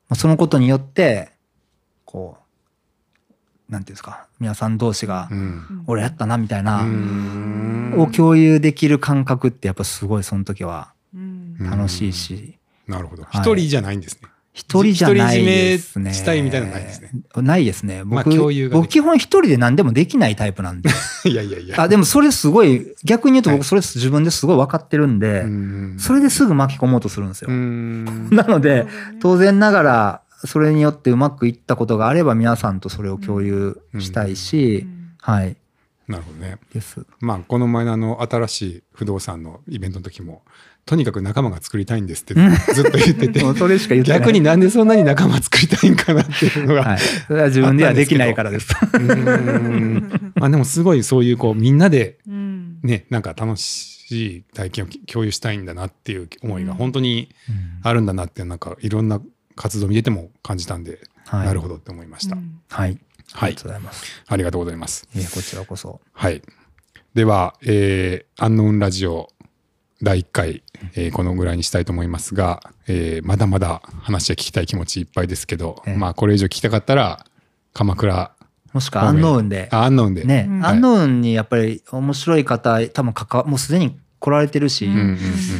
[0.08, 1.32] まあ、そのことによって、
[2.04, 5.84] こう、なんていうんですか、皆さん同士がう、ん。
[5.86, 7.94] 俺やったな、みたいな、うん。
[7.98, 11.56] を共有できる感覚ってやっぱすごいその時はうん。
[11.58, 13.24] 楽しいし、なるほど。
[13.24, 13.40] はい。
[13.40, 14.28] 一人じゃないんですね。
[14.54, 16.14] 一人じゃないですね。
[16.14, 17.10] したいみたいなのないですね。
[17.36, 18.04] ないですね。
[18.04, 20.90] まあ僕、共有ができる僕基本一人で何でもできないタイプなんで。
[21.26, 21.80] いやいやいや。
[21.82, 27.48] あ、でもそれすごい、逆に言うとはい僕それ自分ですごい分かってるんで、うんそれですぐ巻き込もうとするんですよ。
[27.50, 28.86] うん なので、
[29.20, 35.56] 当然ながら、それによってうまくいったことがあれば皆さんとそれを共有したいし、うんはい。
[36.06, 36.58] なるほどね。
[36.72, 37.06] です。
[37.18, 40.42] まあ、この前のあの、新しい不動産のイベントの時も、
[40.86, 42.34] とにかく仲間が作りたいんですって
[42.74, 43.40] ずっと言ってて。
[44.04, 46.98] 逆になんでそんなに仲間作りたいんかなっていうのが、はい。
[46.98, 48.68] それは自分ではできないからです。
[48.92, 57.30] うんまあでもすごいそういうこうみんなでうんねなんか楽しい体験を共有したいんだなっていう思いがうん本当に
[57.82, 59.22] あるんだなってなんかいろんな
[59.56, 61.46] 活動見てても感じたんで、はい。
[61.46, 62.98] なるほどって思いました、うんはい。
[63.32, 64.22] はいありがとうございます。
[64.26, 66.00] ありがとうございますえーこちらこそ。
[66.12, 66.42] はい
[67.14, 69.30] では、えー、アンノーンラジオ
[70.02, 70.62] 第1回、
[70.94, 75.96] えーこのぐらいにしたいと思いますが、えーまだまだ話は聞きたい気持ちいっぱいですけど、ええ。
[75.96, 77.24] まあこれ以上聞きたかったら
[77.72, 78.34] 鎌倉
[78.74, 79.68] もしくはアンノーンで。
[79.70, 80.66] あアンノーンで、ね、うん。
[80.66, 84.98] アンノーンにやっぱり面白い方、多分関わ、もうすでに来られてるし、うんうん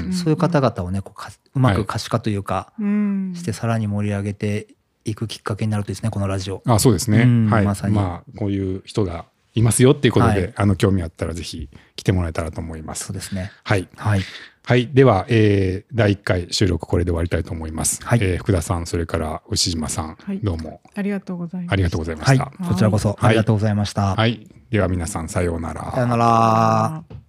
[0.07, 3.33] うんそういう方々をね、こうかうまく可視化というか、うん。
[3.37, 4.67] してさらに盛り上げて
[5.05, 6.61] いくきっかけになるといいですね、このラジオ。
[6.67, 7.23] あそうですね。
[7.23, 7.65] うんはい。
[7.65, 7.95] まさに。
[7.95, 13.07] まあ、こういう人がいますよっていうことで、はいあの、興味あったらぜひ来てもらえたらと思います。
[13.07, 13.53] そうですね。
[13.63, 13.89] はい。
[13.97, 14.21] はい。
[14.67, 14.89] はい。
[14.93, 18.03] では、えー、第1回収録これで終わりたいと思います。
[18.05, 21.73] はいえー福田さん、それから牛島さん、はいどうもありがとうございます。
[21.73, 22.37] ありがとうございまはい。
[22.37, 22.51] した。
[22.69, 24.15] こちらこそありがとうございました。
[24.17, 24.49] はい。
[24.71, 25.93] では皆さん、さようなら。
[25.93, 27.24] さよなら。